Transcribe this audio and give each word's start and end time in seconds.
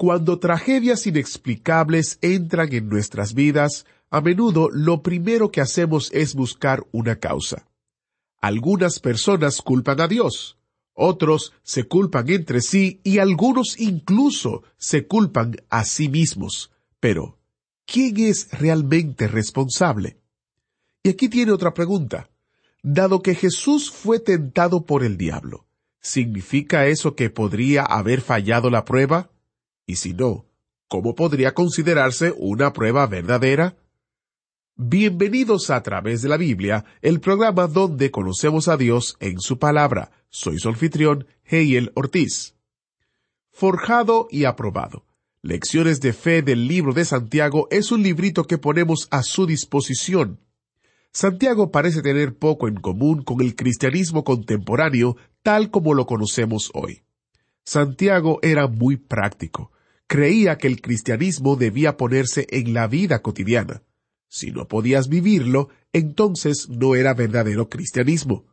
Cuando 0.00 0.38
tragedias 0.38 1.06
inexplicables 1.06 2.18
entran 2.22 2.72
en 2.72 2.88
nuestras 2.88 3.34
vidas, 3.34 3.84
a 4.08 4.22
menudo 4.22 4.70
lo 4.72 5.02
primero 5.02 5.50
que 5.50 5.60
hacemos 5.60 6.10
es 6.14 6.34
buscar 6.34 6.86
una 6.90 7.16
causa. 7.16 7.68
Algunas 8.40 8.98
personas 8.98 9.60
culpan 9.60 10.00
a 10.00 10.08
Dios, 10.08 10.56
otros 10.94 11.52
se 11.62 11.84
culpan 11.84 12.30
entre 12.30 12.62
sí 12.62 13.02
y 13.04 13.18
algunos 13.18 13.78
incluso 13.78 14.62
se 14.78 15.06
culpan 15.06 15.56
a 15.68 15.84
sí 15.84 16.08
mismos. 16.08 16.72
Pero, 16.98 17.36
¿quién 17.84 18.18
es 18.20 18.58
realmente 18.58 19.28
responsable? 19.28 20.16
Y 21.02 21.10
aquí 21.10 21.28
tiene 21.28 21.52
otra 21.52 21.74
pregunta. 21.74 22.30
Dado 22.82 23.20
que 23.20 23.34
Jesús 23.34 23.90
fue 23.90 24.18
tentado 24.18 24.86
por 24.86 25.04
el 25.04 25.18
diablo, 25.18 25.66
¿significa 26.00 26.86
eso 26.86 27.14
que 27.14 27.28
podría 27.28 27.82
haber 27.82 28.22
fallado 28.22 28.70
la 28.70 28.86
prueba? 28.86 29.28
Y 29.90 29.96
si 29.96 30.14
no, 30.14 30.46
¿cómo 30.86 31.16
podría 31.16 31.52
considerarse 31.52 32.32
una 32.36 32.72
prueba 32.72 33.08
verdadera? 33.08 33.76
Bienvenidos 34.76 35.68
a 35.70 35.82
través 35.82 36.22
de 36.22 36.28
la 36.28 36.36
Biblia, 36.36 36.84
el 37.02 37.18
programa 37.18 37.66
donde 37.66 38.12
conocemos 38.12 38.68
a 38.68 38.76
Dios 38.76 39.16
en 39.18 39.40
su 39.40 39.58
palabra. 39.58 40.12
Soy 40.28 40.60
su 40.60 40.68
anfitrión, 40.68 41.26
Heiel 41.42 41.90
Ortiz. 41.96 42.54
Forjado 43.50 44.28
y 44.30 44.44
aprobado. 44.44 45.06
Lecciones 45.42 46.00
de 46.00 46.12
fe 46.12 46.42
del 46.42 46.68
libro 46.68 46.92
de 46.92 47.04
Santiago 47.04 47.66
es 47.72 47.90
un 47.90 48.04
librito 48.04 48.44
que 48.44 48.58
ponemos 48.58 49.08
a 49.10 49.24
su 49.24 49.44
disposición. 49.44 50.38
Santiago 51.12 51.72
parece 51.72 52.00
tener 52.00 52.38
poco 52.38 52.68
en 52.68 52.76
común 52.76 53.24
con 53.24 53.40
el 53.40 53.56
cristianismo 53.56 54.22
contemporáneo 54.22 55.16
tal 55.42 55.72
como 55.72 55.94
lo 55.94 56.06
conocemos 56.06 56.70
hoy. 56.74 57.02
Santiago 57.64 58.38
era 58.42 58.68
muy 58.68 58.96
práctico. 58.96 59.72
Creía 60.10 60.58
que 60.58 60.66
el 60.66 60.80
cristianismo 60.80 61.54
debía 61.54 61.96
ponerse 61.96 62.44
en 62.50 62.74
la 62.74 62.88
vida 62.88 63.22
cotidiana. 63.22 63.84
Si 64.28 64.50
no 64.50 64.66
podías 64.66 65.08
vivirlo, 65.08 65.68
entonces 65.92 66.68
no 66.68 66.96
era 66.96 67.14
verdadero 67.14 67.68
cristianismo. 67.68 68.44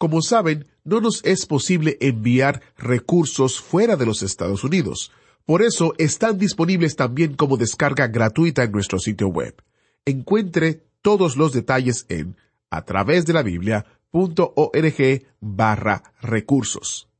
Como 0.00 0.22
saben, 0.22 0.66
no 0.82 1.02
nos 1.02 1.22
es 1.26 1.44
posible 1.44 1.98
enviar 2.00 2.62
recursos 2.78 3.60
fuera 3.60 3.96
de 3.96 4.06
los 4.06 4.22
Estados 4.22 4.64
Unidos. 4.64 5.12
Por 5.44 5.60
eso 5.60 5.92
están 5.98 6.38
disponibles 6.38 6.96
también 6.96 7.34
como 7.34 7.58
descarga 7.58 8.06
gratuita 8.06 8.62
en 8.62 8.72
nuestro 8.72 8.98
sitio 8.98 9.28
web. 9.28 9.62
Encuentre 10.06 10.86
todos 11.02 11.36
los 11.36 11.52
detalles 11.52 12.06
en 12.08 12.38
a 12.70 12.86
través 12.86 13.26
de 13.26 13.34
la 13.34 13.42
Biblia.org 13.42 15.22
barra 15.38 16.02
recursos. 16.22 17.10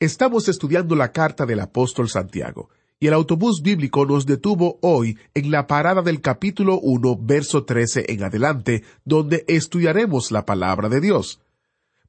Estamos 0.00 0.48
estudiando 0.48 0.96
la 0.96 1.12
carta 1.12 1.44
del 1.44 1.60
apóstol 1.60 2.08
Santiago, 2.08 2.70
y 2.98 3.08
el 3.08 3.12
autobús 3.12 3.60
bíblico 3.60 4.06
nos 4.06 4.24
detuvo 4.24 4.78
hoy 4.80 5.18
en 5.34 5.50
la 5.50 5.66
parada 5.66 6.00
del 6.00 6.22
capítulo 6.22 6.80
1, 6.80 7.18
verso 7.20 7.64
13 7.64 8.06
en 8.08 8.24
adelante, 8.24 8.84
donde 9.04 9.44
estudiaremos 9.48 10.30
la 10.30 10.46
palabra 10.46 10.88
de 10.88 11.02
Dios. 11.02 11.42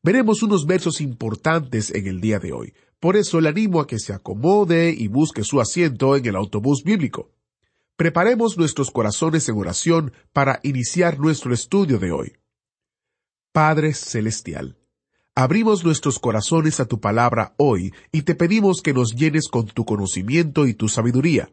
Veremos 0.03 0.43
unos 0.43 0.65
versos 0.65 1.01
importantes 1.01 1.93
en 1.93 2.07
el 2.07 2.21
día 2.21 2.39
de 2.39 2.53
hoy, 2.53 2.73
por 2.99 3.15
eso 3.15 3.41
le 3.41 3.49
animo 3.49 3.79
a 3.79 3.87
que 3.87 3.99
se 3.99 4.13
acomode 4.13 4.91
y 4.91 5.07
busque 5.07 5.43
su 5.43 5.61
asiento 5.61 6.15
en 6.15 6.25
el 6.25 6.35
autobús 6.35 6.83
bíblico. 6.83 7.31
Preparemos 7.95 8.57
nuestros 8.57 8.91
corazones 8.91 9.49
en 9.49 9.57
oración 9.57 10.13
para 10.33 10.59
iniciar 10.63 11.19
nuestro 11.19 11.53
estudio 11.53 11.99
de 11.99 12.11
hoy. 12.11 12.33
Padre 13.51 13.93
Celestial, 13.93 14.77
abrimos 15.33 15.83
nuestros 15.83 16.19
corazones 16.19 16.79
a 16.79 16.85
tu 16.85 16.99
palabra 16.99 17.55
hoy 17.57 17.91
y 18.11 18.21
te 18.21 18.35
pedimos 18.35 18.81
que 18.81 18.93
nos 18.93 19.15
llenes 19.15 19.47
con 19.47 19.65
tu 19.65 19.83
conocimiento 19.83 20.67
y 20.67 20.75
tu 20.75 20.89
sabiduría. 20.89 21.49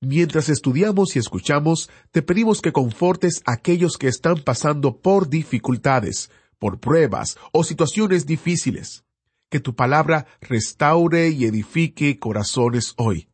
Mientras 0.00 0.48
estudiamos 0.48 1.16
y 1.16 1.18
escuchamos, 1.18 1.90
te 2.12 2.22
pedimos 2.22 2.60
que 2.60 2.70
confortes 2.70 3.42
a 3.44 3.52
aquellos 3.52 3.96
que 3.96 4.08
están 4.08 4.36
pasando 4.36 4.98
por 4.98 5.28
dificultades, 5.28 6.30
por 6.58 6.80
pruebas 6.80 7.36
o 7.52 7.64
situaciones 7.64 8.26
difíciles 8.26 9.04
que 9.48 9.60
tu 9.60 9.74
palabra 9.74 10.26
restaure 10.40 11.28
y 11.28 11.44
edifique 11.44 12.18
corazones 12.18 12.94
hoy. 12.96 13.28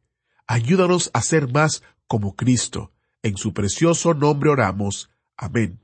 Ayúdanos 0.46 1.10
a 1.14 1.22
ser 1.22 1.50
más 1.50 1.82
como 2.06 2.36
Cristo. 2.36 2.92
En 3.22 3.36
su 3.36 3.54
precioso 3.54 4.14
nombre 4.14 4.50
oramos. 4.50 5.10
Amén. 5.36 5.80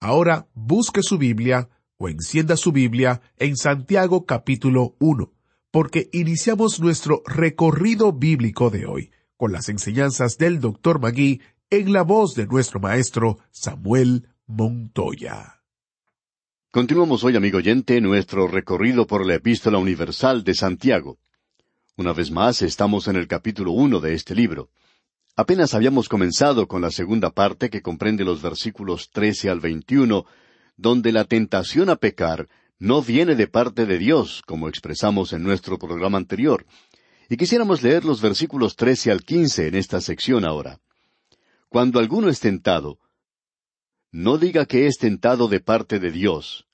Ahora 0.00 0.48
busque 0.54 1.02
su 1.02 1.18
Biblia 1.18 1.68
o 1.96 2.08
encienda 2.08 2.56
su 2.56 2.72
Biblia 2.72 3.20
en 3.36 3.56
Santiago 3.56 4.24
capítulo 4.26 4.96
1, 4.98 5.32
porque 5.70 6.08
iniciamos 6.12 6.80
nuestro 6.80 7.22
recorrido 7.26 8.12
bíblico 8.12 8.70
de 8.70 8.86
hoy 8.86 9.10
con 9.36 9.52
las 9.52 9.68
enseñanzas 9.68 10.36
del 10.38 10.60
Dr. 10.60 11.00
Magui 11.00 11.40
en 11.70 11.92
la 11.92 12.02
voz 12.02 12.34
de 12.34 12.46
nuestro 12.46 12.80
maestro 12.80 13.38
Samuel 13.50 14.28
Montoya. 14.46 15.59
Continuamos 16.72 17.24
hoy, 17.24 17.34
amigo 17.34 17.58
oyente, 17.58 18.00
nuestro 18.00 18.46
recorrido 18.46 19.04
por 19.04 19.26
la 19.26 19.34
Epístola 19.34 19.78
Universal 19.78 20.44
de 20.44 20.54
Santiago. 20.54 21.18
Una 21.96 22.12
vez 22.12 22.30
más, 22.30 22.62
estamos 22.62 23.08
en 23.08 23.16
el 23.16 23.26
capítulo 23.26 23.72
uno 23.72 23.98
de 23.98 24.14
este 24.14 24.36
libro. 24.36 24.70
Apenas 25.34 25.74
habíamos 25.74 26.08
comenzado 26.08 26.68
con 26.68 26.80
la 26.80 26.92
segunda 26.92 27.30
parte 27.30 27.70
que 27.70 27.82
comprende 27.82 28.22
los 28.22 28.40
versículos 28.40 29.10
trece 29.10 29.50
al 29.50 29.58
veintiuno, 29.58 30.26
donde 30.76 31.10
la 31.10 31.24
tentación 31.24 31.90
a 31.90 31.96
pecar 31.96 32.48
no 32.78 33.02
viene 33.02 33.34
de 33.34 33.48
parte 33.48 33.84
de 33.84 33.98
Dios, 33.98 34.40
como 34.46 34.68
expresamos 34.68 35.32
en 35.32 35.42
nuestro 35.42 35.76
programa 35.76 36.18
anterior. 36.18 36.66
Y 37.28 37.36
quisiéramos 37.36 37.82
leer 37.82 38.04
los 38.04 38.22
versículos 38.22 38.76
trece 38.76 39.10
al 39.10 39.24
quince 39.24 39.66
en 39.66 39.74
esta 39.74 40.00
sección 40.00 40.44
ahora. 40.44 40.78
Cuando 41.68 41.98
alguno 41.98 42.28
es 42.28 42.38
tentado, 42.38 43.00
no 44.12 44.38
diga 44.38 44.66
que 44.66 44.86
es 44.86 44.98
tentado 44.98 45.48
de 45.48 45.60
parte 45.60 45.98
de 45.98 46.10
Dios, 46.10 46.66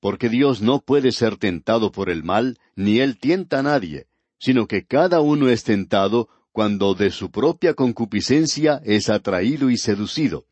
porque 0.00 0.28
Dios 0.28 0.60
no 0.60 0.80
puede 0.80 1.12
ser 1.12 1.36
tentado 1.36 1.92
por 1.92 2.10
el 2.10 2.24
mal, 2.24 2.58
ni 2.74 3.00
Él 3.00 3.18
tienta 3.18 3.60
a 3.60 3.62
nadie, 3.62 4.06
sino 4.38 4.66
que 4.66 4.84
cada 4.84 5.20
uno 5.20 5.48
es 5.48 5.62
tentado 5.62 6.28
cuando 6.52 6.94
de 6.94 7.10
su 7.10 7.30
propia 7.30 7.74
concupiscencia 7.74 8.80
es 8.84 9.08
atraído 9.08 9.70
y 9.70 9.76
seducido. 9.76 10.46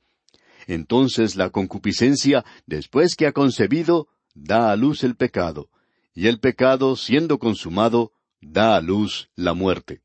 Entonces 0.66 1.34
la 1.34 1.50
concupiscencia, 1.50 2.44
después 2.66 3.16
que 3.16 3.26
ha 3.26 3.32
concebido, 3.32 4.08
da 4.34 4.70
a 4.70 4.76
luz 4.76 5.02
el 5.02 5.16
pecado, 5.16 5.70
y 6.14 6.28
el 6.28 6.38
pecado, 6.40 6.94
siendo 6.96 7.38
consumado, 7.38 8.12
da 8.40 8.76
a 8.76 8.80
luz 8.80 9.30
la 9.34 9.54
muerte. 9.54 10.02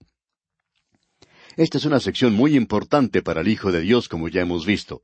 Esta 1.57 1.77
es 1.77 1.85
una 1.85 1.99
sección 1.99 2.33
muy 2.33 2.55
importante 2.55 3.21
para 3.21 3.41
el 3.41 3.47
Hijo 3.47 3.71
de 3.71 3.81
Dios, 3.81 4.07
como 4.07 4.27
ya 4.29 4.41
hemos 4.41 4.65
visto. 4.65 5.03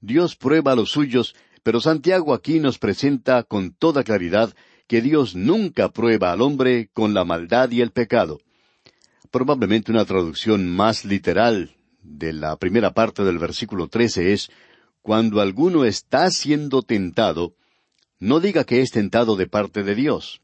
Dios 0.00 0.36
prueba 0.36 0.72
a 0.72 0.76
los 0.76 0.90
suyos, 0.90 1.34
pero 1.62 1.80
Santiago 1.80 2.34
aquí 2.34 2.60
nos 2.60 2.78
presenta 2.78 3.42
con 3.42 3.72
toda 3.72 4.04
claridad 4.04 4.54
que 4.86 5.02
Dios 5.02 5.34
nunca 5.34 5.90
prueba 5.90 6.32
al 6.32 6.40
hombre 6.40 6.88
con 6.92 7.14
la 7.14 7.24
maldad 7.24 7.70
y 7.70 7.80
el 7.80 7.90
pecado. 7.90 8.40
Probablemente 9.30 9.90
una 9.90 10.04
traducción 10.04 10.68
más 10.68 11.04
literal 11.04 11.74
de 12.02 12.32
la 12.32 12.56
primera 12.56 12.94
parte 12.94 13.24
del 13.24 13.38
versículo 13.38 13.88
trece 13.88 14.32
es 14.32 14.50
Cuando 15.02 15.40
alguno 15.40 15.84
está 15.84 16.30
siendo 16.30 16.82
tentado, 16.82 17.54
no 18.18 18.40
diga 18.40 18.64
que 18.64 18.80
es 18.80 18.90
tentado 18.90 19.36
de 19.36 19.46
parte 19.46 19.82
de 19.82 19.94
Dios. 19.94 20.40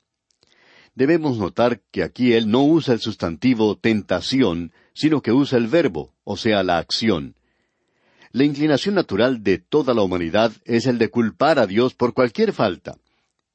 Debemos 0.95 1.39
notar 1.39 1.81
que 1.91 2.03
aquí 2.03 2.35
él 2.35 2.51
no 2.51 2.65
usa 2.65 2.95
el 2.95 3.01
sustantivo 3.01 3.77
tentación, 3.77 4.73
sino 4.93 5.23
que 5.23 5.33
usa 5.33 5.59
el 5.59 5.69
verbo, 5.69 6.13
o 6.25 6.37
sea, 6.37 6.63
la 6.63 6.79
acción. 6.79 7.35
La 8.33 8.45
inclinación 8.45 8.95
natural 8.95 9.43
de 9.43 9.59
toda 9.59 9.93
la 9.93 10.01
humanidad 10.01 10.53
es 10.65 10.87
el 10.87 10.97
de 10.97 11.11
culpar 11.11 11.59
a 11.59 11.67
Dios 11.67 11.93
por 11.93 12.15
cualquier 12.15 12.55
falta, 12.55 12.97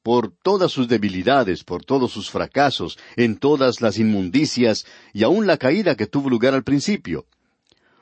por 0.04 0.30
todas 0.30 0.70
sus 0.70 0.86
debilidades, 0.86 1.64
por 1.64 1.84
todos 1.84 2.12
sus 2.12 2.30
fracasos, 2.30 2.96
en 3.16 3.38
todas 3.38 3.80
las 3.80 3.98
inmundicias 3.98 4.86
y 5.12 5.24
aun 5.24 5.48
la 5.48 5.56
caída 5.56 5.96
que 5.96 6.06
tuvo 6.06 6.30
lugar 6.30 6.54
al 6.54 6.62
principio. 6.62 7.26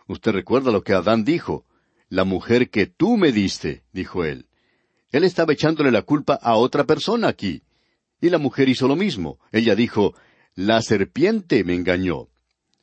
Usted 0.07 0.33
recuerda 0.33 0.71
lo 0.71 0.83
que 0.83 0.93
Adán 0.93 1.25
dijo. 1.25 1.65
La 2.11 2.25
mujer 2.25 2.69
que 2.71 2.87
tú 2.87 3.17
me 3.17 3.33
diste, 3.33 3.83
dijo 3.93 4.25
él. 4.25 4.47
Él 5.11 5.25
estaba 5.25 5.55
echándole 5.55 5.91
la 5.91 6.03
culpa 6.03 6.35
a 6.35 6.57
otra 6.57 6.85
persona 6.85 7.29
aquí. 7.29 7.63
Y 8.21 8.29
la 8.29 8.39
mujer 8.39 8.69
hizo 8.69 8.87
lo 8.87 8.97
mismo. 8.97 9.39
Ella 9.51 9.75
dijo, 9.75 10.15
La 10.55 10.83
serpiente 10.83 11.65
me 11.65 11.75
engañó. 11.75 12.29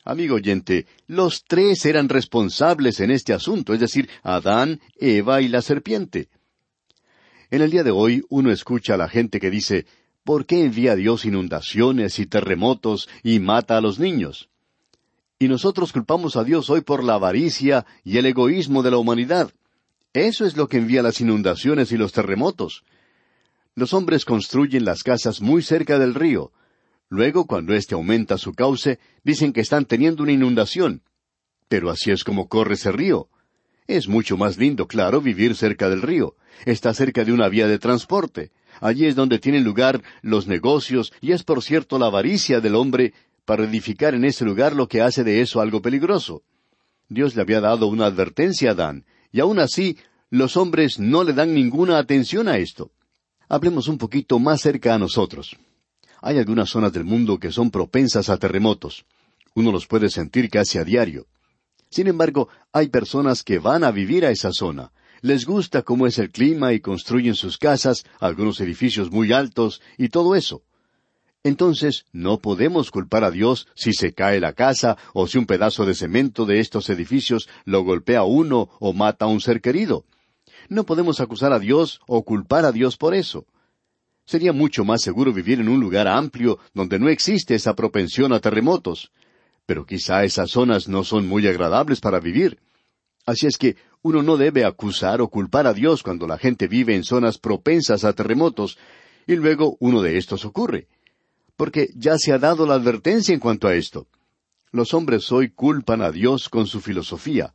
Amigo 0.06 0.36
oyente, 0.36 0.86
los 1.08 1.46
tres 1.46 1.86
eran 1.86 2.10
responsables 2.10 3.00
en 3.00 3.10
este 3.10 3.34
asunto, 3.34 3.74
es 3.74 3.80
decir, 3.80 4.10
Adán, 4.22 4.82
Eva 4.98 5.42
y 5.42 5.48
la 5.48 5.62
serpiente. 5.62 6.28
En 7.50 7.62
el 7.62 7.72
día 7.72 7.84
de 7.84 7.92
hoy 7.92 8.24
uno 8.30 8.52
escucha 8.52 8.96
a 8.96 8.98
la 8.98 9.08
gente 9.08 9.40
que 9.40 9.50
dice, 9.50 9.86
¿por 10.26 10.46
qué 10.46 10.66
envía 10.66 10.96
Dios 10.96 11.24
inundaciones 11.24 12.20
y 12.20 12.26
terremotos 12.26 13.08
y 13.24 13.40
mata 13.40 13.78
a 13.78 13.82
los 13.82 13.98
niños? 13.98 14.50
Y 15.40 15.48
nosotros 15.48 15.94
culpamos 15.94 16.36
a 16.36 16.44
Dios 16.44 16.70
hoy 16.70 16.82
por 16.82 17.04
la 17.04 17.16
avaricia 17.16 17.86
y 18.04 18.18
el 18.18 18.26
egoísmo 18.26 18.84
de 18.84 18.92
la 18.92 18.98
humanidad. 18.98 19.52
Eso 20.14 20.46
es 20.46 20.58
lo 20.58 20.68
que 20.68 20.78
envía 20.78 21.02
las 21.02 21.22
inundaciones 21.22 21.92
y 21.92 21.98
los 21.98 22.12
terremotos. 22.12 22.84
Los 23.76 23.94
hombres 23.94 24.26
construyen 24.26 24.86
las 24.86 25.02
casas 25.04 25.42
muy 25.42 25.62
cerca 25.64 25.98
del 25.98 26.14
río. 26.14 26.52
Luego, 27.14 27.46
cuando 27.46 27.76
éste 27.76 27.94
aumenta 27.94 28.40
su 28.40 28.54
cauce, 28.54 28.98
dicen 29.24 29.54
que 29.54 29.62
están 29.62 29.86
teniendo 29.86 30.24
una 30.24 30.32
inundación. 30.32 31.04
Pero 31.68 31.92
así 31.92 32.10
es 32.10 32.24
como 32.24 32.48
corre 32.50 32.74
ese 32.74 32.92
río. 32.92 33.30
Es 33.86 34.08
mucho 34.08 34.36
más 34.36 34.58
lindo, 34.58 34.88
claro, 34.88 35.22
vivir 35.22 35.56
cerca 35.56 35.90
del 35.92 36.02
río. 36.02 36.36
Está 36.66 36.92
cerca 36.96 37.24
de 37.24 37.32
una 37.32 37.50
vía 37.50 37.68
de 37.68 37.78
transporte. 37.78 38.50
Allí 38.82 39.06
es 39.06 39.14
donde 39.14 39.38
tienen 39.38 39.64
lugar 39.64 40.02
los 40.24 40.48
negocios 40.48 41.14
y 41.22 41.34
es 41.34 41.44
por 41.44 41.62
cierto 41.62 42.00
la 42.00 42.08
avaricia 42.08 42.62
del 42.62 42.74
hombre 42.74 43.14
para 43.46 43.66
edificar 43.66 44.16
en 44.16 44.26
ese 44.26 44.44
lugar 44.44 44.76
lo 44.76 44.88
que 44.88 45.02
hace 45.02 45.24
de 45.24 45.42
eso 45.42 45.62
algo 45.62 45.84
peligroso. 45.84 46.42
Dios 47.10 47.36
le 47.36 47.44
había 47.44 47.62
dado 47.62 47.86
una 47.86 48.08
advertencia 48.08 48.70
a 48.70 48.74
Adán, 48.74 49.06
y 49.32 49.40
aun 49.40 49.60
así 49.60 50.00
los 50.32 50.58
hombres 50.58 50.98
no 50.98 51.24
le 51.24 51.34
dan 51.34 51.54
ninguna 51.54 52.00
atención 52.00 52.48
a 52.48 52.58
esto. 52.58 52.90
Hablemos 53.48 53.88
un 53.88 54.00
poquito 54.00 54.40
más 54.40 54.62
cerca 54.62 54.96
a 54.96 54.98
nosotros. 54.98 55.56
Hay 56.26 56.38
algunas 56.38 56.70
zonas 56.70 56.94
del 56.94 57.04
mundo 57.04 57.38
que 57.38 57.52
son 57.52 57.70
propensas 57.70 58.30
a 58.30 58.38
terremotos. 58.38 59.04
Uno 59.56 59.74
los 59.74 59.88
puede 59.88 60.10
sentir 60.10 60.50
casi 60.50 60.78
a 60.78 60.86
diario. 60.86 61.28
Sin 61.90 62.08
embargo, 62.08 62.48
hay 62.72 62.88
personas 62.88 63.44
que 63.44 63.60
van 63.60 63.84
a 63.84 63.92
vivir 63.92 64.26
a 64.26 64.32
esa 64.32 64.54
zona. 64.54 64.94
Les 65.20 65.46
gusta 65.46 65.82
cómo 65.82 66.08
es 66.08 66.18
el 66.20 66.32
clima 66.32 66.72
y 66.72 66.80
construyen 66.80 67.36
sus 67.36 67.58
casas, 67.58 68.06
algunos 68.22 68.62
edificios 68.62 69.12
muy 69.12 69.34
altos 69.34 69.82
y 69.98 70.08
todo 70.08 70.36
eso. 70.36 70.62
Entonces, 71.44 72.06
no 72.14 72.40
podemos 72.40 72.90
culpar 72.90 73.26
a 73.26 73.32
Dios 73.32 73.68
si 73.76 73.92
se 73.92 74.14
cae 74.14 74.40
la 74.40 74.54
casa 74.54 74.98
o 75.14 75.28
si 75.28 75.38
un 75.38 75.46
pedazo 75.46 75.86
de 75.86 75.94
cemento 75.94 76.46
de 76.46 76.62
estos 76.62 76.90
edificios 76.90 77.50
lo 77.66 77.84
golpea 77.84 78.20
a 78.20 78.24
uno 78.24 78.70
o 78.80 78.94
mata 78.94 79.26
a 79.26 79.28
un 79.28 79.42
ser 79.42 79.60
querido. 79.60 80.06
No 80.70 80.86
podemos 80.86 81.20
acusar 81.20 81.52
a 81.52 81.60
Dios 81.60 82.00
o 82.08 82.24
culpar 82.24 82.64
a 82.64 82.72
Dios 82.72 82.96
por 82.96 83.14
eso. 83.14 83.46
Sería 84.26 84.54
mucho 84.54 84.86
más 84.86 85.02
seguro 85.02 85.34
vivir 85.34 85.60
en 85.60 85.70
un 85.70 85.80
lugar 85.80 86.08
amplio 86.08 86.60
donde 86.74 87.00
no 87.00 87.10
existe 87.10 87.56
esa 87.56 87.74
propensión 87.74 88.34
a 88.34 88.40
terremotos. 88.40 89.12
Pero 89.66 89.86
quizá 89.86 90.24
esas 90.24 90.52
zonas 90.52 90.88
no 90.88 91.04
son 91.04 91.28
muy 91.28 91.48
agradables 91.48 92.00
para 92.00 92.20
vivir. 92.20 92.60
Así 93.26 93.48
es 93.48 93.58
que 93.58 93.76
uno 94.02 94.22
no 94.22 94.38
debe 94.38 94.66
acusar 94.66 95.22
o 95.22 95.30
culpar 95.30 95.68
a 95.68 95.74
Dios 95.74 96.04
cuando 96.04 96.28
la 96.28 96.38
gente 96.38 96.68
vive 96.68 96.96
en 96.96 97.04
zonas 97.04 97.38
propensas 97.38 98.04
a 98.04 98.14
terremotos, 98.14 98.78
y 99.26 99.36
luego 99.36 99.78
uno 99.80 100.02
de 100.02 100.18
estos 100.18 100.44
ocurre 100.44 100.88
porque 101.56 101.90
ya 101.96 102.18
se 102.18 102.34
ha 102.34 102.40
dado 102.40 102.66
la 102.66 102.76
advertencia 102.76 103.34
en 103.34 103.40
cuanto 103.40 103.68
a 103.68 103.76
esto. 103.76 104.08
Los 104.72 104.94
hombres 104.94 105.32
hoy 105.32 105.52
culpan 105.52 106.02
a 106.02 106.12
Dios 106.12 106.50
con 106.50 106.68
su 106.68 106.82
filosofía. 106.82 107.54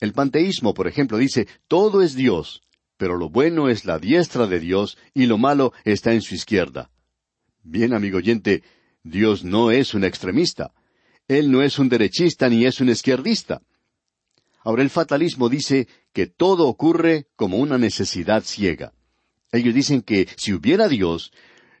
El 0.00 0.12
panteísmo, 0.12 0.74
por 0.74 0.88
ejemplo, 0.88 1.18
dice, 1.18 1.46
todo 1.68 2.02
es 2.02 2.14
Dios, 2.14 2.62
pero 2.96 3.16
lo 3.16 3.28
bueno 3.28 3.68
es 3.68 3.84
la 3.84 3.98
diestra 3.98 4.46
de 4.46 4.60
Dios 4.60 4.98
y 5.14 5.26
lo 5.26 5.38
malo 5.38 5.72
está 5.84 6.12
en 6.12 6.22
su 6.22 6.34
izquierda. 6.34 6.90
Bien, 7.62 7.94
amigo 7.94 8.18
oyente, 8.18 8.62
Dios 9.02 9.44
no 9.44 9.70
es 9.70 9.94
un 9.94 10.04
extremista. 10.04 10.72
Él 11.28 11.50
no 11.50 11.62
es 11.62 11.78
un 11.78 11.88
derechista 11.88 12.48
ni 12.48 12.64
es 12.64 12.80
un 12.80 12.88
izquierdista. 12.88 13.62
Ahora 14.62 14.82
el 14.82 14.90
fatalismo 14.90 15.48
dice 15.48 15.88
que 16.12 16.26
todo 16.26 16.66
ocurre 16.66 17.26
como 17.36 17.58
una 17.58 17.78
necesidad 17.78 18.42
ciega. 18.44 18.92
Ellos 19.52 19.74
dicen 19.74 20.02
que 20.02 20.28
si 20.36 20.52
hubiera 20.52 20.88
Dios, 20.88 21.32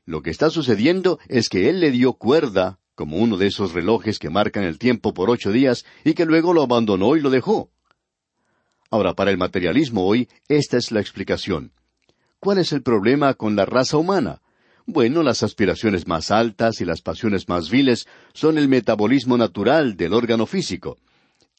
lo 0.04 0.22
que 0.22 0.30
está 0.30 0.50
sucediendo 0.50 1.18
es 1.28 1.48
que 1.48 1.68
Él 1.68 1.80
le 1.80 1.90
dio 1.90 2.12
cuerda, 2.12 2.78
como 2.94 3.16
uno 3.16 3.36
de 3.36 3.48
esos 3.48 3.72
relojes 3.72 4.18
que 4.18 4.30
marcan 4.30 4.64
el 4.64 4.78
tiempo 4.78 5.14
por 5.14 5.30
ocho 5.30 5.50
días, 5.50 5.84
y 6.04 6.14
que 6.14 6.26
luego 6.26 6.52
lo 6.52 6.62
abandonó 6.62 7.16
y 7.16 7.20
lo 7.20 7.30
dejó. 7.30 7.70
Ahora, 8.90 9.14
para 9.14 9.30
el 9.30 9.38
materialismo 9.38 10.06
hoy, 10.06 10.28
esta 10.48 10.76
es 10.76 10.92
la 10.92 11.00
explicación. 11.00 11.72
¿Cuál 12.38 12.58
es 12.58 12.72
el 12.72 12.82
problema 12.82 13.34
con 13.34 13.56
la 13.56 13.66
raza 13.66 13.96
humana? 13.96 14.40
Bueno, 14.86 15.24
las 15.24 15.42
aspiraciones 15.42 16.06
más 16.06 16.30
altas 16.30 16.80
y 16.80 16.84
las 16.84 17.02
pasiones 17.02 17.48
más 17.48 17.70
viles 17.70 18.06
son 18.34 18.56
el 18.56 18.68
metabolismo 18.68 19.36
natural 19.36 19.96
del 19.96 20.12
órgano 20.12 20.46
físico. 20.46 20.98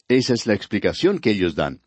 Esa 0.07 0.33
es 0.33 0.45
la 0.45 0.53
explicación 0.53 1.19
que 1.19 1.31
ellos 1.31 1.55
dan. 1.55 1.81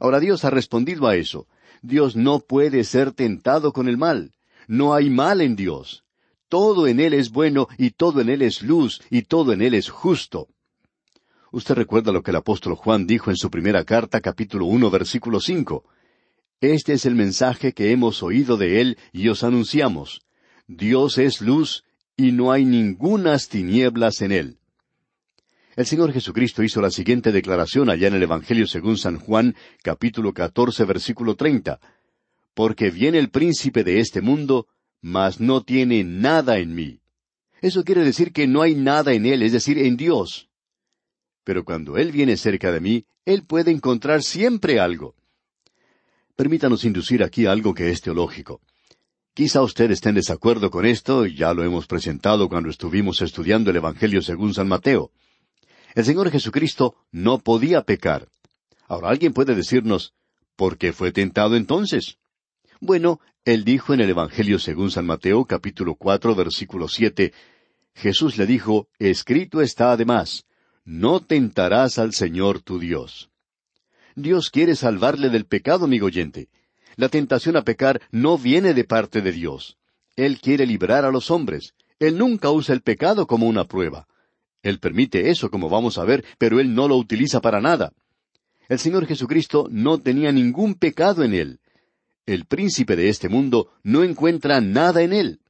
Ahora 0.00 0.18
Dios 0.18 0.44
ha 0.46 0.50
respondido 0.50 1.06
a 1.06 1.16
eso. 1.16 1.46
Dios 1.82 2.16
no 2.16 2.40
puede 2.40 2.84
ser 2.84 3.12
tentado 3.12 3.72
con 3.72 3.88
el 3.88 3.98
mal. 3.98 4.32
No 4.66 4.94
hay 4.94 5.10
mal 5.10 5.42
en 5.42 5.54
Dios. 5.54 6.04
Todo 6.48 6.86
en 6.86 7.00
Él 7.00 7.12
es 7.12 7.30
bueno 7.30 7.68
y 7.76 7.90
todo 7.90 8.22
en 8.22 8.30
Él 8.30 8.40
es 8.40 8.62
luz 8.62 9.02
y 9.10 9.22
todo 9.22 9.52
en 9.52 9.60
Él 9.60 9.74
es 9.74 9.90
justo. 9.90 10.48
Usted 11.52 11.76
recuerda 11.76 12.10
lo 12.10 12.22
que 12.22 12.32
el 12.32 12.38
apóstol 12.38 12.74
Juan 12.74 13.06
dijo 13.06 13.30
en 13.30 13.36
su 13.36 13.50
primera 13.50 13.84
carta, 13.84 14.20
capítulo 14.20 14.66
uno, 14.66 14.90
versículo 14.90 15.38
cinco. 15.38 15.84
Este 16.60 16.94
es 16.94 17.06
el 17.06 17.14
mensaje 17.14 17.72
que 17.72 17.92
hemos 17.92 18.22
oído 18.24 18.56
de 18.56 18.80
Él 18.80 18.98
y 19.12 19.28
os 19.28 19.44
anunciamos. 19.44 20.22
Dios 20.66 21.18
es 21.18 21.40
luz 21.40 21.84
y 22.16 22.32
no 22.32 22.50
hay 22.50 22.64
ningunas 22.64 23.48
tinieblas 23.48 24.20
en 24.22 24.32
Él. 24.32 24.58
El 25.76 25.86
Señor 25.86 26.12
Jesucristo 26.12 26.64
hizo 26.64 26.80
la 26.80 26.90
siguiente 26.90 27.30
declaración 27.30 27.88
allá 27.88 28.08
en 28.08 28.14
el 28.14 28.22
Evangelio 28.24 28.66
según 28.66 28.98
San 28.98 29.18
Juan, 29.18 29.54
capítulo 29.82 30.32
catorce, 30.32 30.84
versículo 30.84 31.36
treinta 31.36 31.78
porque 32.54 32.90
viene 32.90 33.18
el 33.18 33.30
príncipe 33.30 33.84
de 33.84 34.00
este 34.00 34.20
mundo, 34.20 34.66
mas 35.00 35.40
no 35.40 35.62
tiene 35.62 36.04
nada 36.04 36.58
en 36.58 36.74
mí. 36.74 37.00
Eso 37.60 37.84
quiere 37.84 38.04
decir 38.04 38.32
que 38.32 38.46
no 38.46 38.62
hay 38.62 38.74
nada 38.74 39.12
en 39.12 39.26
Él, 39.26 39.42
es 39.42 39.52
decir, 39.52 39.78
en 39.78 39.96
Dios. 39.96 40.48
Pero 41.44 41.64
cuando 41.64 41.96
Él 41.98 42.12
viene 42.12 42.36
cerca 42.36 42.72
de 42.72 42.80
mí, 42.80 43.06
Él 43.24 43.44
puede 43.44 43.70
encontrar 43.70 44.22
siempre 44.22 44.80
algo. 44.80 45.14
Permítanos 46.36 46.84
inducir 46.84 47.22
aquí 47.22 47.46
algo 47.46 47.74
que 47.74 47.90
es 47.90 48.00
teológico. 48.00 48.60
Quizá 49.34 49.62
usted 49.62 49.90
esté 49.90 50.10
en 50.10 50.16
desacuerdo 50.16 50.70
con 50.70 50.84
esto, 50.84 51.24
ya 51.26 51.54
lo 51.54 51.64
hemos 51.64 51.86
presentado 51.86 52.48
cuando 52.48 52.68
estuvimos 52.68 53.22
estudiando 53.22 53.70
el 53.70 53.76
Evangelio 53.76 54.20
según 54.22 54.52
San 54.52 54.68
Mateo. 54.68 55.10
El 55.94 56.04
Señor 56.04 56.30
Jesucristo 56.30 56.96
no 57.10 57.38
podía 57.38 57.82
pecar. 57.82 58.28
Ahora 58.88 59.08
alguien 59.08 59.32
puede 59.32 59.54
decirnos, 59.54 60.14
¿por 60.56 60.76
qué 60.76 60.92
fue 60.92 61.12
tentado 61.12 61.56
entonces? 61.56 62.18
Bueno, 62.80 63.20
él 63.44 63.64
dijo 63.64 63.94
en 63.94 64.00
el 64.00 64.10
Evangelio 64.10 64.58
según 64.58 64.90
San 64.90 65.06
Mateo 65.06 65.44
capítulo 65.46 65.94
cuatro 65.94 66.34
versículo 66.34 66.88
siete, 66.88 67.32
Jesús 67.94 68.36
le 68.36 68.46
dijo, 68.46 68.88
Escrito 68.98 69.60
está 69.60 69.92
además, 69.92 70.44
no 70.84 71.20
tentarás 71.20 71.98
al 71.98 72.12
Señor 72.12 72.60
tu 72.60 72.78
Dios. 72.78 73.30
Dios 74.14 74.50
quiere 74.50 74.76
salvarle 74.76 75.30
del 75.30 75.46
pecado, 75.46 75.86
amigo 75.86 76.06
oyente. 76.06 76.48
La 76.96 77.08
tentación 77.08 77.56
a 77.56 77.62
pecar 77.62 78.00
no 78.10 78.36
viene 78.36 78.74
de 78.74 78.84
parte 78.84 79.22
de 79.22 79.32
Dios. 79.32 79.78
Él 80.16 80.40
quiere 80.40 80.66
librar 80.66 81.04
a 81.04 81.10
los 81.10 81.30
hombres. 81.30 81.74
Él 81.98 82.18
nunca 82.18 82.50
usa 82.50 82.74
el 82.74 82.82
pecado 82.82 83.26
como 83.26 83.46
una 83.46 83.64
prueba. 83.64 84.06
Él 84.62 84.78
permite 84.78 85.30
eso, 85.30 85.50
como 85.50 85.68
vamos 85.68 85.98
a 85.98 86.04
ver, 86.04 86.24
pero 86.38 86.60
Él 86.60 86.74
no 86.74 86.88
lo 86.88 86.96
utiliza 86.96 87.40
para 87.40 87.60
nada. 87.60 87.92
El 88.68 88.78
Señor 88.78 89.06
Jesucristo 89.06 89.68
no 89.70 89.98
tenía 89.98 90.30
ningún 90.30 90.74
pecado 90.74 91.24
en 91.24 91.34
Él 91.34 91.60
el 92.26 92.46
príncipe 92.46 92.96
de 92.96 93.08
este 93.08 93.28
mundo 93.28 93.72
no 93.82 94.04
encuentra 94.04 94.60
nada 94.60 95.02
en 95.02 95.12
él. 95.12 95.40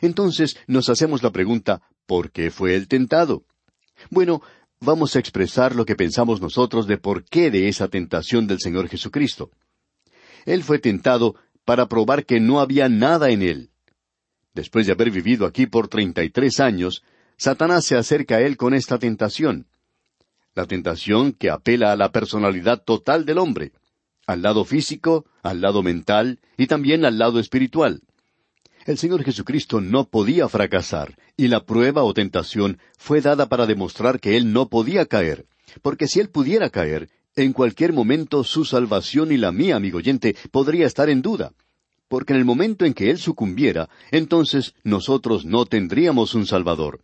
Entonces 0.00 0.56
nos 0.66 0.88
hacemos 0.88 1.22
la 1.22 1.30
pregunta, 1.30 1.82
¿por 2.06 2.30
qué 2.30 2.50
fue 2.50 2.74
él 2.74 2.88
tentado? 2.88 3.44
Bueno, 4.10 4.42
vamos 4.80 5.16
a 5.16 5.18
expresar 5.18 5.74
lo 5.74 5.84
que 5.84 5.96
pensamos 5.96 6.40
nosotros 6.40 6.86
de 6.86 6.98
por 6.98 7.24
qué 7.24 7.50
de 7.50 7.68
esa 7.68 7.88
tentación 7.88 8.46
del 8.46 8.60
Señor 8.60 8.88
Jesucristo. 8.88 9.50
Él 10.44 10.62
fue 10.62 10.78
tentado 10.78 11.34
para 11.64 11.86
probar 11.86 12.24
que 12.24 12.40
no 12.40 12.60
había 12.60 12.88
nada 12.88 13.30
en 13.30 13.42
él. 13.42 13.70
Después 14.54 14.86
de 14.86 14.92
haber 14.92 15.10
vivido 15.10 15.46
aquí 15.46 15.66
por 15.66 15.88
treinta 15.88 16.22
y 16.24 16.30
tres 16.30 16.60
años, 16.60 17.02
Satanás 17.36 17.84
se 17.84 17.96
acerca 17.96 18.36
a 18.36 18.40
él 18.40 18.56
con 18.56 18.72
esta 18.72 18.98
tentación. 18.98 19.66
La 20.54 20.66
tentación 20.66 21.32
que 21.32 21.50
apela 21.50 21.92
a 21.92 21.96
la 21.96 22.12
personalidad 22.12 22.82
total 22.82 23.26
del 23.26 23.38
hombre, 23.38 23.72
al 24.26 24.42
lado 24.42 24.64
físico, 24.64 25.26
al 25.42 25.60
lado 25.60 25.82
mental 25.82 26.40
y 26.56 26.66
también 26.66 27.04
al 27.04 27.18
lado 27.18 27.38
espiritual. 27.38 28.02
El 28.86 28.98
Señor 28.98 29.24
Jesucristo 29.24 29.80
no 29.80 30.04
podía 30.04 30.48
fracasar, 30.48 31.18
y 31.36 31.48
la 31.48 31.64
prueba 31.64 32.04
o 32.04 32.14
tentación 32.14 32.78
fue 32.96 33.20
dada 33.20 33.48
para 33.48 33.66
demostrar 33.66 34.20
que 34.20 34.36
Él 34.36 34.52
no 34.52 34.68
podía 34.68 35.06
caer, 35.06 35.44
porque 35.82 36.06
si 36.06 36.20
Él 36.20 36.28
pudiera 36.28 36.70
caer, 36.70 37.10
en 37.34 37.52
cualquier 37.52 37.92
momento 37.92 38.44
su 38.44 38.64
salvación 38.64 39.32
y 39.32 39.38
la 39.38 39.50
mía, 39.50 39.74
amigo 39.74 39.98
oyente, 39.98 40.36
podría 40.52 40.86
estar 40.86 41.10
en 41.10 41.20
duda. 41.20 41.52
Porque 42.06 42.32
en 42.32 42.38
el 42.38 42.44
momento 42.44 42.84
en 42.84 42.94
que 42.94 43.10
Él 43.10 43.18
sucumbiera, 43.18 43.88
entonces 44.12 44.76
nosotros 44.84 45.44
no 45.44 45.66
tendríamos 45.66 46.36
un 46.36 46.46
Salvador. 46.46 47.00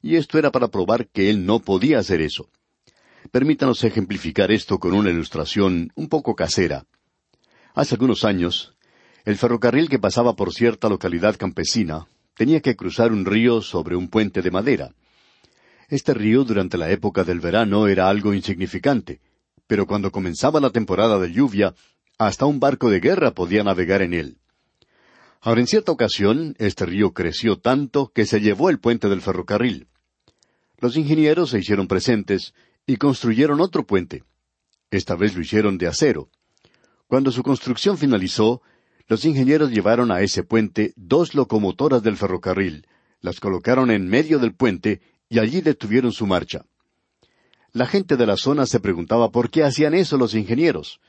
Y 0.00 0.14
esto 0.14 0.38
era 0.38 0.52
para 0.52 0.68
probar 0.68 1.08
que 1.08 1.30
Él 1.30 1.44
no 1.44 1.58
podía 1.58 1.98
hacer 1.98 2.20
eso. 2.20 2.48
Permítanos 3.32 3.82
ejemplificar 3.82 4.52
esto 4.52 4.78
con 4.78 4.94
una 4.94 5.10
ilustración 5.10 5.90
un 5.96 6.08
poco 6.08 6.36
casera. 6.36 6.86
Hace 7.74 7.96
algunos 7.96 8.24
años, 8.24 8.77
el 9.28 9.36
ferrocarril 9.36 9.90
que 9.90 9.98
pasaba 9.98 10.34
por 10.34 10.54
cierta 10.54 10.88
localidad 10.88 11.36
campesina 11.36 12.06
tenía 12.32 12.62
que 12.62 12.76
cruzar 12.76 13.12
un 13.12 13.26
río 13.26 13.60
sobre 13.60 13.94
un 13.94 14.08
puente 14.08 14.40
de 14.40 14.50
madera. 14.50 14.94
Este 15.90 16.14
río 16.14 16.44
durante 16.44 16.78
la 16.78 16.90
época 16.90 17.24
del 17.24 17.38
verano 17.38 17.88
era 17.88 18.08
algo 18.08 18.32
insignificante, 18.32 19.20
pero 19.66 19.86
cuando 19.86 20.10
comenzaba 20.10 20.60
la 20.60 20.70
temporada 20.70 21.18
de 21.18 21.30
lluvia, 21.30 21.74
hasta 22.16 22.46
un 22.46 22.58
barco 22.58 22.88
de 22.88 23.00
guerra 23.00 23.32
podía 23.32 23.62
navegar 23.62 24.00
en 24.00 24.14
él. 24.14 24.38
Ahora, 25.42 25.60
en 25.60 25.66
cierta 25.66 25.92
ocasión, 25.92 26.54
este 26.56 26.86
río 26.86 27.12
creció 27.12 27.58
tanto 27.58 28.10
que 28.14 28.24
se 28.24 28.40
llevó 28.40 28.70
el 28.70 28.80
puente 28.80 29.10
del 29.10 29.20
ferrocarril. 29.20 29.88
Los 30.78 30.96
ingenieros 30.96 31.50
se 31.50 31.58
hicieron 31.58 31.86
presentes 31.86 32.54
y 32.86 32.96
construyeron 32.96 33.60
otro 33.60 33.84
puente. 33.84 34.24
Esta 34.90 35.16
vez 35.16 35.34
lo 35.34 35.42
hicieron 35.42 35.76
de 35.76 35.86
acero. 35.86 36.30
Cuando 37.08 37.30
su 37.30 37.42
construcción 37.42 37.98
finalizó, 37.98 38.62
los 39.08 39.24
ingenieros 39.24 39.70
llevaron 39.70 40.12
a 40.12 40.20
ese 40.20 40.44
puente 40.44 40.92
dos 40.96 41.34
locomotoras 41.34 42.02
del 42.02 42.16
ferrocarril, 42.16 42.86
las 43.20 43.40
colocaron 43.40 43.90
en 43.90 44.06
medio 44.06 44.38
del 44.38 44.54
puente 44.54 45.00
y 45.28 45.38
allí 45.38 45.62
detuvieron 45.62 46.12
su 46.12 46.26
marcha. 46.26 46.66
La 47.72 47.86
gente 47.86 48.16
de 48.16 48.26
la 48.26 48.36
zona 48.36 48.66
se 48.66 48.80
preguntaba 48.80 49.30
por 49.30 49.50
qué 49.50 49.64
hacían 49.64 49.94
eso 49.94 50.16
los 50.18 50.34
ingenieros. 50.34 51.00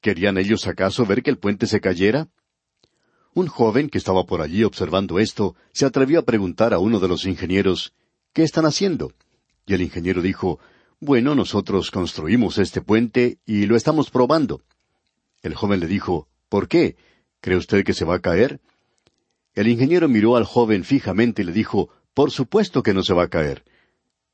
¿Querían 0.00 0.38
ellos 0.38 0.66
acaso 0.66 1.06
ver 1.06 1.22
que 1.22 1.30
el 1.30 1.38
puente 1.38 1.66
se 1.66 1.80
cayera? 1.80 2.28
Un 3.32 3.46
joven 3.46 3.90
que 3.90 3.98
estaba 3.98 4.24
por 4.24 4.40
allí 4.40 4.64
observando 4.64 5.18
esto 5.18 5.54
se 5.72 5.86
atrevió 5.86 6.20
a 6.20 6.24
preguntar 6.24 6.74
a 6.74 6.78
uno 6.78 7.00
de 7.00 7.08
los 7.08 7.26
ingenieros 7.26 7.92
¿Qué 8.32 8.42
están 8.42 8.66
haciendo? 8.66 9.12
Y 9.66 9.74
el 9.74 9.82
ingeniero 9.82 10.20
dijo 10.20 10.58
Bueno, 11.00 11.34
nosotros 11.34 11.90
construimos 11.90 12.58
este 12.58 12.82
puente 12.82 13.38
y 13.46 13.66
lo 13.66 13.76
estamos 13.76 14.10
probando. 14.10 14.62
El 15.42 15.54
joven 15.54 15.80
le 15.80 15.86
dijo 15.86 16.28
¿Por 16.48 16.68
qué? 16.68 16.96
¿Cree 17.40 17.56
usted 17.56 17.84
que 17.84 17.94
se 17.94 18.04
va 18.04 18.16
a 18.16 18.20
caer? 18.20 18.60
El 19.54 19.68
ingeniero 19.68 20.08
miró 20.08 20.36
al 20.36 20.44
joven 20.44 20.84
fijamente 20.84 21.42
y 21.42 21.44
le 21.46 21.52
dijo, 21.52 21.90
Por 22.14 22.30
supuesto 22.30 22.82
que 22.82 22.94
no 22.94 23.02
se 23.02 23.14
va 23.14 23.24
a 23.24 23.28
caer. 23.28 23.64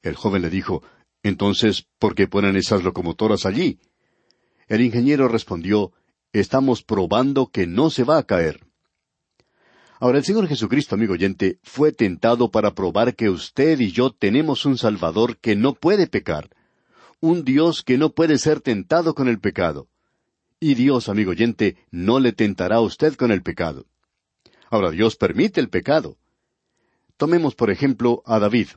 El 0.03 0.17
joven 0.17 0.43
le 0.43 0.51
dijo, 0.51 0.83
Entonces, 1.23 1.87
¿por 1.99 2.15
qué 2.15 2.27
ponen 2.27 2.57
esas 2.57 2.83
locomotoras 2.83 3.47
allí? 3.47 3.79
El 4.67 4.81
ingeniero 4.81 5.29
respondió, 5.29 5.93
Estamos 6.33 6.83
probando 6.83 7.49
que 7.49 7.67
no 7.67 7.91
se 7.91 8.05
va 8.05 8.19
a 8.19 8.25
caer. 8.25 8.67
Ahora 10.01 10.19
el 10.19 10.25
Señor 10.25 10.49
Jesucristo, 10.49 10.97
amigo 10.97 11.13
oyente, 11.13 11.61
fue 11.63 11.93
tentado 11.93 12.51
para 12.51 12.75
probar 12.75 13.15
que 13.15 13.29
usted 13.29 13.79
y 13.79 13.93
yo 13.93 14.11
tenemos 14.11 14.67
un 14.67 14.77
Salvador 14.77 15.37
que 15.37 15.55
no 15.55 15.75
puede 15.75 16.09
pecar, 16.09 16.51
un 17.21 17.45
Dios 17.45 17.85
que 17.85 17.99
no 17.99 18.11
puede 18.11 18.39
ser 18.39 18.61
tentado 18.61 19.15
con 19.15 19.29
el 19.29 19.39
pecado. 19.39 19.87
Y 20.65 20.77
Dios, 20.77 21.09
amigo 21.09 21.33
oyente, 21.33 21.77
no 21.91 22.21
le 22.21 22.31
tentará 22.31 22.77
a 22.77 22.81
usted 22.83 23.15
con 23.15 23.33
el 23.33 23.43
pecado. 23.43 23.85
Ahora 24.71 24.93
Dios 24.93 25.17
permite 25.17 25.59
el 25.59 25.69
pecado. 25.69 26.19
Tomemos 27.17 27.57
por 27.57 27.73
ejemplo 27.73 28.23
a 28.27 28.39
David. 28.39 28.69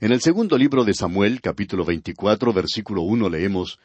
En 0.00 0.12
el 0.12 0.22
segundo 0.22 0.56
libro 0.56 0.82
de 0.82 0.94
Samuel, 0.94 1.42
capítulo 1.42 1.84
24, 1.84 2.54
versículo 2.54 3.02
uno, 3.02 3.28
leemos, 3.28 3.78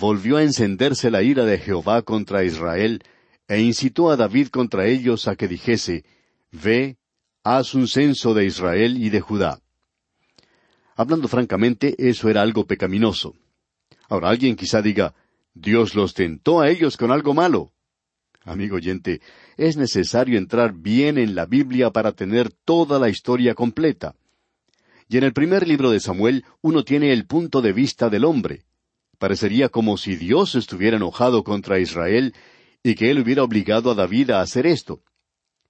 Volvió 0.00 0.38
a 0.38 0.42
encenderse 0.42 1.08
la 1.08 1.22
ira 1.22 1.44
de 1.44 1.58
Jehová 1.58 2.02
contra 2.02 2.42
Israel, 2.42 3.00
e 3.46 3.60
incitó 3.60 4.10
a 4.10 4.16
David 4.16 4.48
contra 4.48 4.88
ellos 4.88 5.28
a 5.28 5.36
que 5.36 5.46
dijese, 5.46 6.04
Ve, 6.50 6.96
haz 7.44 7.74
un 7.74 7.86
censo 7.86 8.34
de 8.34 8.44
Israel 8.44 9.00
y 9.00 9.10
de 9.10 9.20
Judá. 9.20 9.60
Hablando 10.96 11.28
francamente, 11.28 11.94
eso 11.96 12.28
era 12.28 12.42
algo 12.42 12.66
pecaminoso. 12.66 13.36
Ahora 14.08 14.30
alguien 14.30 14.56
quizá 14.56 14.82
diga, 14.82 15.14
Dios 15.58 15.94
los 15.94 16.12
tentó 16.12 16.60
a 16.60 16.68
ellos 16.68 16.98
con 16.98 17.10
algo 17.10 17.32
malo. 17.32 17.72
Amigo 18.44 18.76
oyente, 18.76 19.22
es 19.56 19.78
necesario 19.78 20.36
entrar 20.36 20.74
bien 20.74 21.16
en 21.16 21.34
la 21.34 21.46
Biblia 21.46 21.90
para 21.90 22.12
tener 22.12 22.52
toda 22.52 22.98
la 22.98 23.08
historia 23.08 23.54
completa. 23.54 24.14
Y 25.08 25.16
en 25.16 25.24
el 25.24 25.32
primer 25.32 25.66
libro 25.66 25.90
de 25.90 25.98
Samuel 25.98 26.44
uno 26.60 26.84
tiene 26.84 27.10
el 27.10 27.26
punto 27.26 27.62
de 27.62 27.72
vista 27.72 28.10
del 28.10 28.26
hombre. 28.26 28.64
Parecería 29.18 29.70
como 29.70 29.96
si 29.96 30.14
Dios 30.14 30.54
estuviera 30.56 30.98
enojado 30.98 31.42
contra 31.42 31.80
Israel 31.80 32.34
y 32.82 32.94
que 32.94 33.10
él 33.10 33.20
hubiera 33.20 33.42
obligado 33.42 33.90
a 33.90 33.94
David 33.94 34.30
a 34.30 34.42
hacer 34.42 34.66
esto. 34.66 35.02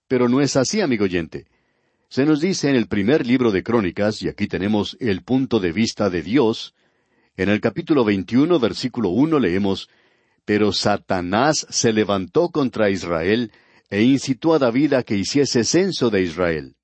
Pero 0.08 0.28
no 0.28 0.40
es 0.40 0.56
así, 0.56 0.80
amigo 0.80 1.04
oyente. 1.04 1.46
Se 2.08 2.26
nos 2.26 2.40
dice 2.40 2.68
en 2.70 2.74
el 2.74 2.88
primer 2.88 3.24
libro 3.24 3.52
de 3.52 3.62
Crónicas, 3.62 4.20
y 4.20 4.28
aquí 4.28 4.48
tenemos 4.48 4.96
el 4.98 5.22
punto 5.22 5.60
de 5.60 5.72
vista 5.72 6.10
de 6.10 6.22
Dios, 6.22 6.74
en 7.36 7.48
el 7.50 7.60
capítulo 7.60 8.04
21, 8.04 8.58
versículo 8.58 9.10
uno 9.10 9.38
leemos, 9.38 9.88
Pero 10.44 10.72
Satanás 10.72 11.66
se 11.68 11.92
levantó 11.92 12.48
contra 12.48 12.88
Israel 12.88 13.52
e 13.90 14.02
incitó 14.02 14.54
a 14.54 14.58
David 14.58 14.94
a 14.94 15.02
que 15.02 15.16
hiciese 15.16 15.64
censo 15.64 16.10
de 16.10 16.22
Israel. 16.22 16.76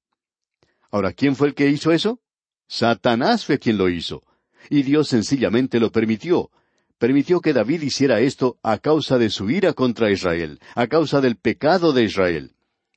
Ahora, 0.90 1.12
¿quién 1.12 1.36
fue 1.36 1.48
el 1.48 1.54
que 1.54 1.68
hizo 1.68 1.90
eso? 1.90 2.20
Satanás 2.68 3.46
fue 3.46 3.58
quien 3.58 3.78
lo 3.78 3.88
hizo. 3.88 4.22
Y 4.68 4.82
Dios 4.82 5.08
sencillamente 5.08 5.80
lo 5.80 5.90
permitió. 5.90 6.50
Permitió 6.98 7.40
que 7.40 7.52
David 7.52 7.82
hiciera 7.82 8.20
esto 8.20 8.58
a 8.62 8.78
causa 8.78 9.18
de 9.18 9.30
su 9.30 9.50
ira 9.50 9.72
contra 9.72 10.10
Israel, 10.10 10.60
a 10.74 10.86
causa 10.86 11.20
del 11.20 11.36
pecado 11.36 11.92
de 11.92 12.04
Israel. 12.04 12.52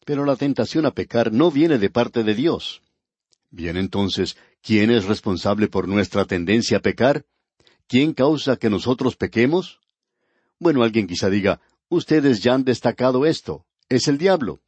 Pero 0.05 0.25
la 0.25 0.35
tentación 0.35 0.85
a 0.85 0.91
pecar 0.91 1.31
no 1.31 1.49
viene 1.49 1.79
de 1.79 1.89
parte 1.89 2.23
de 2.23 2.35
Dios. 2.35 2.83
Bien 3.49 3.77
entonces, 3.77 4.37
¿quién 4.61 4.91
es 4.91 5.05
responsable 5.05 5.67
por 5.67 5.87
nuestra 5.87 6.25
tendencia 6.25 6.77
a 6.77 6.81
pecar? 6.81 7.25
¿Quién 7.87 8.13
causa 8.13 8.57
que 8.57 8.69
nosotros 8.69 9.15
pequemos? 9.15 9.79
Bueno, 10.59 10.83
alguien 10.83 11.07
quizá 11.07 11.29
diga, 11.29 11.61
ustedes 11.89 12.41
ya 12.41 12.53
han 12.53 12.63
destacado 12.63 13.25
esto, 13.25 13.65
es 13.89 14.07
el 14.07 14.17
diablo. 14.17 14.59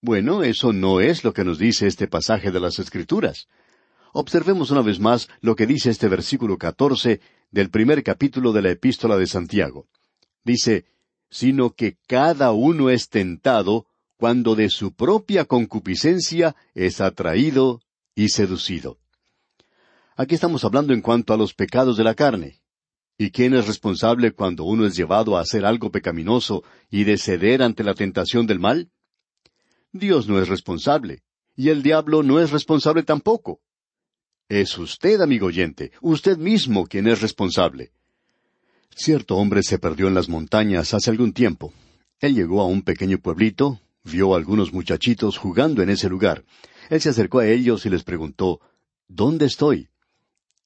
Bueno, 0.00 0.42
eso 0.42 0.72
no 0.72 1.00
es 1.00 1.24
lo 1.24 1.32
que 1.32 1.44
nos 1.44 1.58
dice 1.58 1.86
este 1.86 2.08
pasaje 2.08 2.50
de 2.50 2.60
las 2.60 2.78
Escrituras. 2.78 3.48
Observemos 4.14 4.70
una 4.70 4.82
vez 4.82 4.98
más 4.98 5.28
lo 5.40 5.54
que 5.56 5.66
dice 5.66 5.90
este 5.90 6.08
versículo 6.08 6.58
catorce 6.58 7.20
del 7.50 7.70
primer 7.70 8.02
capítulo 8.02 8.52
de 8.52 8.62
la 8.62 8.70
epístola 8.70 9.16
de 9.16 9.26
Santiago. 9.26 9.86
Dice, 10.44 10.86
sino 11.30 11.74
que 11.74 11.98
cada 12.06 12.52
uno 12.52 12.90
es 12.90 13.08
tentado 13.08 13.86
cuando 14.16 14.54
de 14.54 14.70
su 14.70 14.92
propia 14.92 15.44
concupiscencia 15.44 16.56
es 16.74 17.00
atraído 17.00 17.80
y 18.14 18.28
seducido. 18.28 19.01
Aquí 20.16 20.34
estamos 20.34 20.64
hablando 20.64 20.92
en 20.92 21.00
cuanto 21.00 21.32
a 21.32 21.36
los 21.36 21.54
pecados 21.54 21.96
de 21.96 22.04
la 22.04 22.14
carne. 22.14 22.60
¿Y 23.16 23.30
quién 23.30 23.54
es 23.54 23.66
responsable 23.66 24.32
cuando 24.32 24.64
uno 24.64 24.86
es 24.86 24.94
llevado 24.94 25.36
a 25.36 25.40
hacer 25.40 25.64
algo 25.64 25.90
pecaminoso 25.90 26.64
y 26.90 27.04
de 27.04 27.16
ceder 27.16 27.62
ante 27.62 27.82
la 27.82 27.94
tentación 27.94 28.46
del 28.46 28.58
mal? 28.58 28.90
Dios 29.92 30.28
no 30.28 30.40
es 30.40 30.48
responsable, 30.48 31.22
y 31.56 31.68
el 31.68 31.82
diablo 31.82 32.22
no 32.22 32.40
es 32.40 32.50
responsable 32.50 33.02
tampoco. 33.02 33.60
Es 34.48 34.76
usted, 34.76 35.20
amigo 35.20 35.46
oyente, 35.46 35.92
usted 36.00 36.36
mismo 36.36 36.86
quien 36.86 37.06
es 37.06 37.22
responsable. 37.22 37.92
Cierto 38.94 39.36
hombre 39.36 39.62
se 39.62 39.78
perdió 39.78 40.08
en 40.08 40.14
las 40.14 40.28
montañas 40.28 40.92
hace 40.92 41.10
algún 41.10 41.32
tiempo. 41.32 41.72
Él 42.20 42.34
llegó 42.34 42.60
a 42.60 42.66
un 42.66 42.82
pequeño 42.82 43.18
pueblito, 43.18 43.80
vio 44.04 44.34
a 44.34 44.36
algunos 44.36 44.72
muchachitos 44.72 45.38
jugando 45.38 45.82
en 45.82 45.88
ese 45.88 46.08
lugar. 46.08 46.44
Él 46.90 47.00
se 47.00 47.08
acercó 47.08 47.38
a 47.38 47.48
ellos 47.48 47.86
y 47.86 47.90
les 47.90 48.04
preguntó, 48.04 48.60
¿Dónde 49.08 49.46
estoy? 49.46 49.88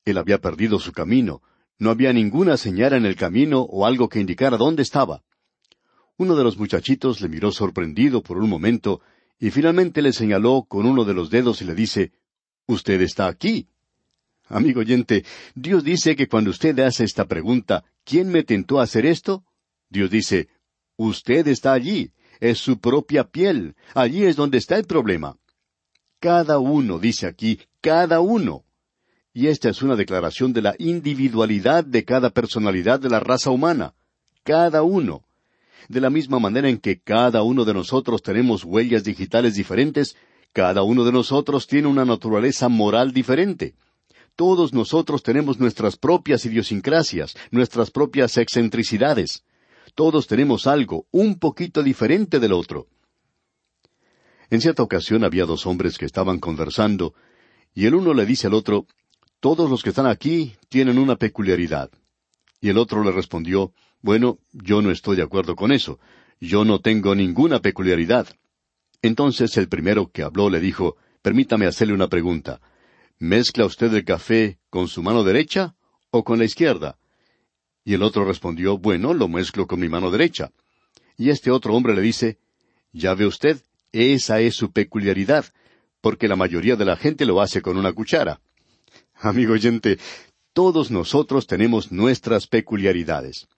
Él 0.07 0.19
había 0.19 0.39
perdido 0.39 0.79
su 0.79 0.93
camino. 0.93 1.43
No 1.79 1.91
había 1.91 2.13
ninguna 2.13 2.57
señal 2.57 2.95
en 2.95 3.05
el 3.05 3.17
camino 3.17 3.61
o 3.63 3.85
algo 3.85 4.09
que 4.09 4.21
indicara 4.21 4.57
dónde 4.57 4.83
estaba. 4.83 5.23
Uno 6.17 6.37
de 6.37 6.45
los 6.45 6.57
muchachitos 6.57 7.21
le 7.21 7.29
miró 7.29 7.51
sorprendido 7.51 8.23
por 8.23 8.39
un 8.39 8.49
momento 8.49 9.03
y 9.39 9.51
finalmente 9.51 10.01
le 10.01 10.13
señaló 10.13 10.65
con 10.67 10.87
uno 10.87 11.05
de 11.05 11.13
los 11.13 11.29
dedos 11.29 11.61
y 11.61 11.65
le 11.65 11.75
dice, 11.75 12.13
Usted 12.67 13.01
está 13.03 13.27
aquí. 13.27 13.69
Amigo 14.49 14.81
oyente, 14.81 15.25
Dios 15.57 15.83
dice 15.83 16.15
que 16.15 16.29
cuando 16.29 16.51
usted 16.51 16.79
hace 16.79 17.03
esta 17.05 17.27
pregunta, 17.27 17.85
¿quién 18.05 18.29
me 18.31 18.45
tentó 18.45 18.79
a 18.79 18.85
hacer 18.85 19.05
esto? 19.05 19.45
Dios 19.91 20.09
dice, 20.09 20.49
Usted 20.97 21.49
está 21.49 21.73
allí, 21.73 22.13
es 22.39 22.59
su 22.59 22.79
propia 22.79 23.25
piel, 23.25 23.75
allí 23.93 24.25
es 24.25 24.37
donde 24.37 24.59
está 24.59 24.77
el 24.77 24.87
problema. 24.87 25.37
Cada 26.21 26.61
uno, 26.61 27.01
dice 27.01 27.27
aquí, 27.27 27.61
cada 27.81 28.21
uno. 28.21 28.66
Y 29.37 29.49
esta 29.49 29.69
es 29.69 29.83
una 29.83 29.97
declaración 29.97 30.55
de 30.55 30.63
la 30.63 30.75
individualidad 30.79 31.85
de 31.85 32.07
cada 32.07 32.31
personalidad 32.31 32.99
de 32.99 33.11
la 33.11 33.21
raza 33.21 33.51
humana. 33.51 33.93
Cada 34.45 34.83
uno. 34.83 35.25
De 35.91 36.01
la 36.01 36.09
misma 36.09 36.39
manera 36.39 36.71
en 36.71 36.79
que 36.79 37.01
cada 37.01 37.43
uno 37.43 37.67
de 37.67 37.75
nosotros 37.75 38.23
tenemos 38.23 38.65
huellas 38.65 39.05
digitales 39.05 39.55
diferentes, 39.55 40.17
cada 40.55 40.85
uno 40.85 41.05
de 41.05 41.13
nosotros 41.13 41.67
tiene 41.67 41.87
una 41.87 42.07
naturaleza 42.07 42.71
moral 42.71 43.13
diferente. 43.13 43.75
Todos 44.37 44.73
nosotros 44.73 45.23
tenemos 45.23 45.61
nuestras 45.61 45.99
propias 45.99 46.47
idiosincrasias, 46.47 47.35
nuestras 47.51 47.91
propias 47.91 48.39
excentricidades. 48.39 49.45
Todos 49.95 50.27
tenemos 50.29 50.67
algo 50.67 51.05
un 51.11 51.39
poquito 51.39 51.83
diferente 51.83 52.41
del 52.41 52.55
otro. 52.55 52.87
En 54.49 54.63
cierta 54.63 54.83
ocasión 54.83 55.25
había 55.25 55.45
dos 55.45 55.67
hombres 55.67 55.99
que 55.99 56.07
estaban 56.07 56.39
conversando, 56.39 57.13
y 57.75 57.85
el 57.85 57.95
uno 57.95 58.15
le 58.15 58.25
dice 58.25 58.47
al 58.47 58.55
otro, 58.55 58.87
Todos 59.41 59.69
los 59.69 59.83
que 59.83 59.91
están 59.91 60.07
aquí 60.07 60.57
tienen 60.69 60.99
una 60.99 61.17
peculiaridad. 61.17 61.91
Y 62.61 62.71
el 62.71 62.79
otro 62.79 63.05
le 63.05 63.13
respondió, 63.13 63.73
Bueno, 64.01 64.39
yo 64.53 64.83
no 64.83 64.91
estoy 64.91 65.17
de 65.17 65.23
acuerdo 65.23 65.57
con 65.57 65.73
eso. 65.73 65.99
Yo 66.41 66.65
no 66.65 66.81
tengo 66.81 67.15
ninguna 67.15 67.61
peculiaridad. 67.61 68.29
Entonces 69.03 69.57
el 69.57 69.69
primero 69.69 70.11
que 70.11 70.23
habló 70.23 70.49
le 70.49 70.61
dijo, 70.61 70.97
Permítame 71.23 71.67
hacerle 71.67 71.95
una 71.95 72.09
pregunta. 72.09 72.61
¿Mezcla 73.19 73.67
usted 73.67 73.93
el 73.95 74.05
café 74.05 74.59
con 74.71 74.89
su 74.89 75.03
mano 75.03 75.23
derecha 75.23 75.75
o 76.11 76.25
con 76.25 76.39
la 76.39 76.45
izquierda? 76.45 76.99
Y 77.85 77.95
el 77.95 78.03
otro 78.03 78.25
respondió, 78.25 78.79
Bueno, 78.79 79.13
lo 79.13 79.29
mezclo 79.29 79.67
con 79.67 79.81
mi 79.81 79.89
mano 79.89 80.11
derecha. 80.11 80.51
Y 81.19 81.31
este 81.31 81.51
otro 81.51 81.75
hombre 81.75 81.95
le 81.95 82.03
dice, 82.03 82.39
Ya 82.93 83.15
ve 83.15 83.27
usted, 83.27 83.61
esa 83.93 84.41
es 84.41 84.55
su 84.55 84.73
peculiaridad, 84.73 85.47
porque 86.01 86.27
la 86.27 86.37
mayoría 86.37 86.77
de 86.77 86.85
la 86.85 86.97
gente 86.97 87.27
lo 87.27 87.41
hace 87.41 87.61
con 87.61 87.77
una 87.77 87.93
cuchara. 87.93 88.41
Amigo 89.21 89.55
oyente, 89.55 89.99
todos 90.53 90.91
nosotros 90.91 91.47
tenemos 91.47 91.91
nuestras 91.91 92.47
peculiaridades. 92.47 93.49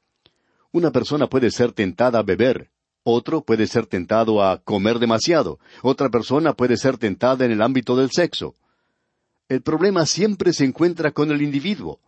Una 0.70 0.92
persona 0.92 1.26
puede 1.26 1.50
ser 1.50 1.72
tentada 1.72 2.20
a 2.20 2.22
beber, 2.22 2.70
otro 3.02 3.42
puede 3.42 3.66
ser 3.66 3.86
tentado 3.86 4.42
a 4.42 4.58
comer 4.58 5.00
demasiado, 5.00 5.58
otra 5.82 6.10
persona 6.10 6.52
puede 6.52 6.76
ser 6.76 6.96
tentada 6.96 7.44
en 7.44 7.50
el 7.50 7.60
ámbito 7.60 7.96
del 7.96 8.10
sexo. 8.10 8.54
El 9.48 9.62
problema 9.62 10.06
siempre 10.06 10.52
se 10.52 10.64
encuentra 10.64 11.10
con 11.10 11.32
el 11.32 11.42
individuo. 11.42 11.98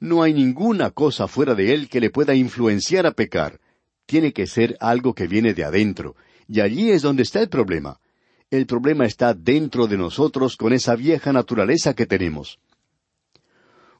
No 0.00 0.22
hay 0.22 0.34
ninguna 0.34 0.90
cosa 0.90 1.26
fuera 1.26 1.54
de 1.54 1.72
él 1.72 1.88
que 1.88 2.00
le 2.00 2.10
pueda 2.10 2.34
influenciar 2.34 3.06
a 3.06 3.12
pecar. 3.12 3.60
Tiene 4.04 4.32
que 4.32 4.46
ser 4.46 4.76
algo 4.80 5.14
que 5.14 5.26
viene 5.26 5.54
de 5.54 5.64
adentro, 5.64 6.16
y 6.48 6.60
allí 6.60 6.90
es 6.90 7.00
donde 7.00 7.22
está 7.22 7.40
el 7.40 7.48
problema. 7.48 7.98
El 8.50 8.66
problema 8.66 9.06
está 9.06 9.32
dentro 9.32 9.86
de 9.86 9.96
nosotros 9.96 10.56
con 10.56 10.72
esa 10.74 10.96
vieja 10.96 11.32
naturaleza 11.32 11.94
que 11.94 12.06
tenemos. 12.06 12.58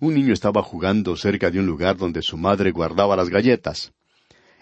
Un 0.00 0.14
niño 0.14 0.32
estaba 0.32 0.62
jugando 0.62 1.14
cerca 1.14 1.50
de 1.50 1.60
un 1.60 1.66
lugar 1.66 1.98
donde 1.98 2.22
su 2.22 2.38
madre 2.38 2.70
guardaba 2.70 3.16
las 3.16 3.28
galletas. 3.28 3.92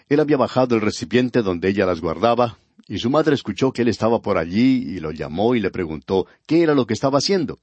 Él 0.09 0.19
había 0.19 0.35
bajado 0.35 0.75
el 0.75 0.81
recipiente 0.81 1.41
donde 1.41 1.69
ella 1.69 1.85
las 1.85 2.01
guardaba, 2.01 2.57
y 2.89 2.99
su 2.99 3.09
madre 3.09 3.35
escuchó 3.35 3.71
que 3.71 3.83
él 3.83 3.87
estaba 3.87 4.21
por 4.21 4.37
allí 4.37 4.83
y 4.85 4.99
lo 4.99 5.11
llamó 5.11 5.55
y 5.55 5.61
le 5.61 5.71
preguntó 5.71 6.27
qué 6.45 6.61
era 6.61 6.75
lo 6.75 6.85
que 6.85 6.93
estaba 6.93 7.19
haciendo. 7.19 7.57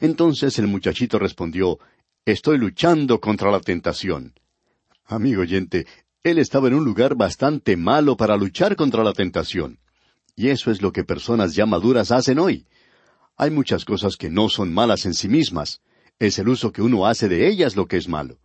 Entonces 0.00 0.56
el 0.60 0.68
muchachito 0.68 1.18
respondió, 1.18 1.80
Estoy 2.24 2.58
luchando 2.58 3.20
contra 3.20 3.50
la 3.50 3.58
tentación. 3.58 4.32
Amigo 5.06 5.42
oyente, 5.42 5.86
él 6.22 6.38
estaba 6.38 6.68
en 6.68 6.74
un 6.74 6.84
lugar 6.84 7.16
bastante 7.16 7.76
malo 7.76 8.16
para 8.16 8.36
luchar 8.36 8.76
contra 8.76 9.02
la 9.02 9.12
tentación. 9.12 9.80
Y 10.36 10.48
eso 10.48 10.70
es 10.70 10.80
lo 10.80 10.92
que 10.92 11.02
personas 11.02 11.56
ya 11.56 11.66
maduras 11.66 12.12
hacen 12.12 12.38
hoy. 12.38 12.66
Hay 13.36 13.50
muchas 13.50 13.84
cosas 13.84 14.16
que 14.16 14.30
no 14.30 14.48
son 14.48 14.72
malas 14.72 15.06
en 15.06 15.14
sí 15.14 15.28
mismas. 15.28 15.80
Es 16.18 16.38
el 16.38 16.48
uso 16.48 16.72
que 16.72 16.82
uno 16.82 17.06
hace 17.06 17.28
de 17.28 17.48
ellas 17.48 17.76
lo 17.76 17.86
que 17.86 17.96
es 17.96 18.08
malo. 18.08 18.38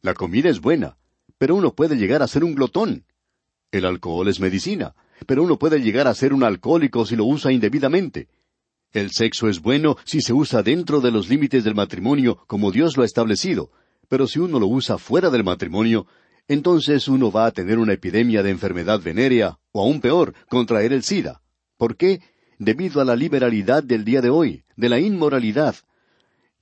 La 0.00 0.14
comida 0.14 0.48
es 0.48 0.60
buena, 0.60 0.96
pero 1.38 1.54
uno 1.54 1.74
puede 1.74 1.96
llegar 1.96 2.22
a 2.22 2.28
ser 2.28 2.44
un 2.44 2.54
glotón. 2.54 3.04
El 3.70 3.84
alcohol 3.84 4.28
es 4.28 4.40
medicina, 4.40 4.94
pero 5.26 5.42
uno 5.42 5.58
puede 5.58 5.80
llegar 5.80 6.06
a 6.06 6.14
ser 6.14 6.32
un 6.32 6.42
alcohólico 6.42 7.06
si 7.06 7.16
lo 7.16 7.24
usa 7.24 7.52
indebidamente. 7.52 8.28
El 8.92 9.10
sexo 9.10 9.48
es 9.48 9.60
bueno 9.60 9.96
si 10.04 10.20
se 10.20 10.32
usa 10.32 10.62
dentro 10.62 11.00
de 11.00 11.10
los 11.10 11.28
límites 11.28 11.64
del 11.64 11.74
matrimonio 11.74 12.42
como 12.46 12.70
Dios 12.70 12.96
lo 12.96 13.02
ha 13.02 13.06
establecido, 13.06 13.70
pero 14.08 14.26
si 14.26 14.38
uno 14.38 14.58
lo 14.60 14.66
usa 14.66 14.98
fuera 14.98 15.30
del 15.30 15.44
matrimonio, 15.44 16.06
entonces 16.48 17.08
uno 17.08 17.30
va 17.30 17.46
a 17.46 17.52
tener 17.52 17.78
una 17.78 17.94
epidemia 17.94 18.42
de 18.42 18.50
enfermedad 18.50 19.00
venérea, 19.00 19.58
o 19.70 19.82
aún 19.82 20.00
peor, 20.00 20.34
contraer 20.48 20.92
el 20.92 21.02
SIDA. 21.02 21.40
¿Por 21.78 21.96
qué? 21.96 22.20
Debido 22.58 23.00
a 23.00 23.04
la 23.04 23.16
liberalidad 23.16 23.82
del 23.82 24.04
día 24.04 24.20
de 24.20 24.28
hoy, 24.28 24.64
de 24.76 24.88
la 24.88 25.00
inmoralidad. 25.00 25.76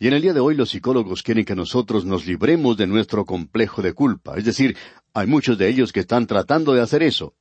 Y 0.02 0.08
en 0.08 0.14
el 0.14 0.22
día 0.22 0.32
de 0.32 0.40
hoy 0.40 0.54
los 0.54 0.70
psicólogos 0.70 1.22
quieren 1.22 1.44
que 1.44 1.54
nosotros 1.54 2.06
nos 2.06 2.24
libremos 2.26 2.78
de 2.78 2.86
nuestro 2.86 3.26
complejo 3.26 3.82
de 3.82 3.92
culpa. 3.92 4.38
Es 4.38 4.46
decir, 4.46 4.74
hay 5.12 5.26
muchos 5.26 5.58
de 5.58 5.68
ellos 5.68 5.92
que 5.92 6.00
están 6.00 6.26
tratando 6.26 6.72
de 6.72 6.80
hacer 6.80 7.02
eso. 7.02 7.34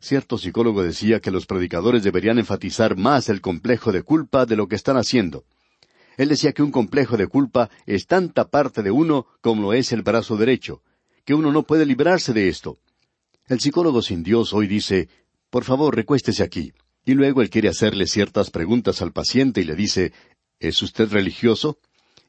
Cierto 0.00 0.38
psicólogo 0.38 0.82
decía 0.82 1.20
que 1.20 1.30
los 1.30 1.44
predicadores 1.44 2.02
deberían 2.02 2.38
enfatizar 2.38 2.96
más 2.96 3.28
el 3.28 3.42
complejo 3.42 3.92
de 3.92 4.02
culpa 4.02 4.46
de 4.46 4.56
lo 4.56 4.68
que 4.68 4.76
están 4.76 4.96
haciendo. 4.96 5.44
Él 6.16 6.30
decía 6.30 6.52
que 6.52 6.62
un 6.62 6.70
complejo 6.70 7.18
de 7.18 7.26
culpa 7.26 7.68
es 7.84 8.06
tanta 8.06 8.48
parte 8.48 8.82
de 8.82 8.90
uno 8.90 9.26
como 9.42 9.60
lo 9.60 9.72
es 9.74 9.92
el 9.92 10.00
brazo 10.00 10.38
derecho, 10.38 10.82
que 11.26 11.34
uno 11.34 11.52
no 11.52 11.64
puede 11.64 11.84
librarse 11.84 12.32
de 12.32 12.48
esto. 12.48 12.78
El 13.48 13.60
psicólogo 13.60 14.00
sin 14.00 14.22
Dios 14.22 14.54
hoy 14.54 14.66
dice, 14.66 15.10
por 15.50 15.64
favor, 15.64 15.94
recuéstese 15.94 16.42
aquí. 16.42 16.72
Y 17.04 17.14
luego 17.14 17.42
él 17.42 17.50
quiere 17.50 17.68
hacerle 17.68 18.06
ciertas 18.06 18.50
preguntas 18.50 19.00
al 19.02 19.12
paciente 19.12 19.60
y 19.60 19.64
le 19.64 19.74
dice, 19.74 20.12
¿es 20.60 20.80
usted 20.82 21.10
religioso? 21.10 21.78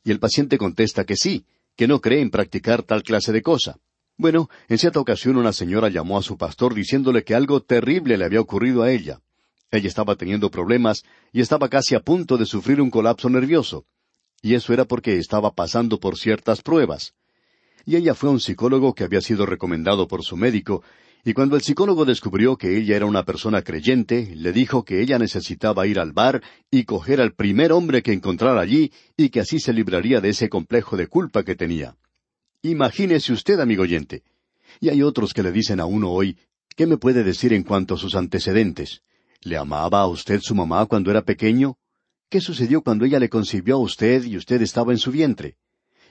Y 0.04 0.10
el 0.10 0.20
paciente 0.20 0.58
contesta 0.58 1.04
que 1.04 1.16
sí, 1.16 1.46
que 1.76 1.88
no 1.88 2.02
cree 2.02 2.22
en 2.22 2.32
practicar 2.32 2.82
tal 2.82 3.04
clase 3.04 3.32
de 3.32 3.44
cosa. 3.44 3.78
Bueno, 4.18 4.50
en 4.68 4.78
cierta 4.78 5.00
ocasión 5.00 5.38
una 5.38 5.54
señora 5.54 5.90
llamó 5.90 6.18
a 6.18 6.24
su 6.24 6.38
pastor 6.38 6.74
diciéndole 6.74 7.24
que 7.24 7.36
algo 7.36 7.62
terrible 7.62 8.18
le 8.18 8.26
había 8.26 8.42
ocurrido 8.42 8.82
a 8.82 8.92
ella. 8.92 9.20
Ella 9.70 9.88
estaba 9.88 10.16
teniendo 10.16 10.50
problemas 10.50 11.04
y 11.32 11.42
estaba 11.42 11.70
casi 11.70 11.94
a 11.94 12.00
punto 12.00 12.38
de 12.38 12.46
sufrir 12.46 12.82
un 12.82 12.90
colapso 12.90 13.30
nervioso. 13.30 13.86
Y 14.42 14.56
eso 14.56 14.74
era 14.74 14.86
porque 14.86 15.18
estaba 15.18 15.54
pasando 15.54 16.00
por 16.00 16.18
ciertas 16.18 16.62
pruebas 16.62 17.14
y 17.86 17.96
ella 17.96 18.14
fue 18.14 18.30
a 18.30 18.34
un 18.34 18.40
psicólogo 18.40 18.94
que 18.94 19.04
había 19.04 19.22
sido 19.22 19.46
recomendado 19.46 20.08
por 20.08 20.24
su 20.24 20.38
médico, 20.38 20.84
y 21.24 21.34
cuando 21.34 21.56
el 21.56 21.62
psicólogo 21.62 22.06
descubrió 22.06 22.58
que 22.58 22.78
ella 22.78 22.96
era 22.96 23.06
una 23.06 23.24
persona 23.24 23.62
creyente, 23.62 24.34
le 24.36 24.52
dijo 24.52 24.84
que 24.84 25.02
ella 25.02 25.20
necesitaba 25.20 25.86
ir 25.86 26.00
al 26.00 26.14
bar 26.14 26.42
y 26.72 26.86
coger 26.86 27.22
al 27.22 27.34
primer 27.34 27.72
hombre 27.72 28.02
que 28.02 28.14
encontrara 28.14 28.60
allí 28.60 28.92
y 29.18 29.30
que 29.30 29.40
así 29.40 29.60
se 29.60 29.74
libraría 29.74 30.20
de 30.20 30.30
ese 30.30 30.50
complejo 30.50 30.98
de 30.98 31.08
culpa 31.08 31.44
que 31.44 31.56
tenía. 31.56 31.96
Imagínese 32.64 33.34
usted, 33.34 33.60
amigo 33.60 33.84
oyente. 33.84 34.24
Y 34.80 34.90
hay 34.90 35.04
otros 35.04 35.34
que 35.34 35.44
le 35.44 35.52
dicen 35.52 35.80
a 35.80 35.86
uno 35.86 36.12
hoy, 36.12 36.38
¿qué 36.76 36.88
me 36.88 36.98
puede 36.98 37.24
decir 37.24 37.54
en 37.54 37.64
cuanto 37.64 37.96
a 37.96 37.98
sus 37.98 38.16
antecedentes? 38.16 39.02
¿Le 39.42 39.58
amaba 39.58 40.02
a 40.02 40.08
usted 40.08 40.40
su 40.42 40.56
mamá 40.56 40.86
cuando 40.88 41.12
era 41.12 41.22
pequeño? 41.22 41.78
¿Qué 42.30 42.42
sucedió 42.42 42.82
cuando 42.82 43.06
ella 43.06 43.20
le 43.20 43.30
concibió 43.30 43.76
a 43.76 43.80
usted 43.80 44.24
y 44.24 44.38
usted 44.38 44.62
estaba 44.62 44.92
en 44.92 44.98
su 44.98 45.12
vientre? 45.12 45.58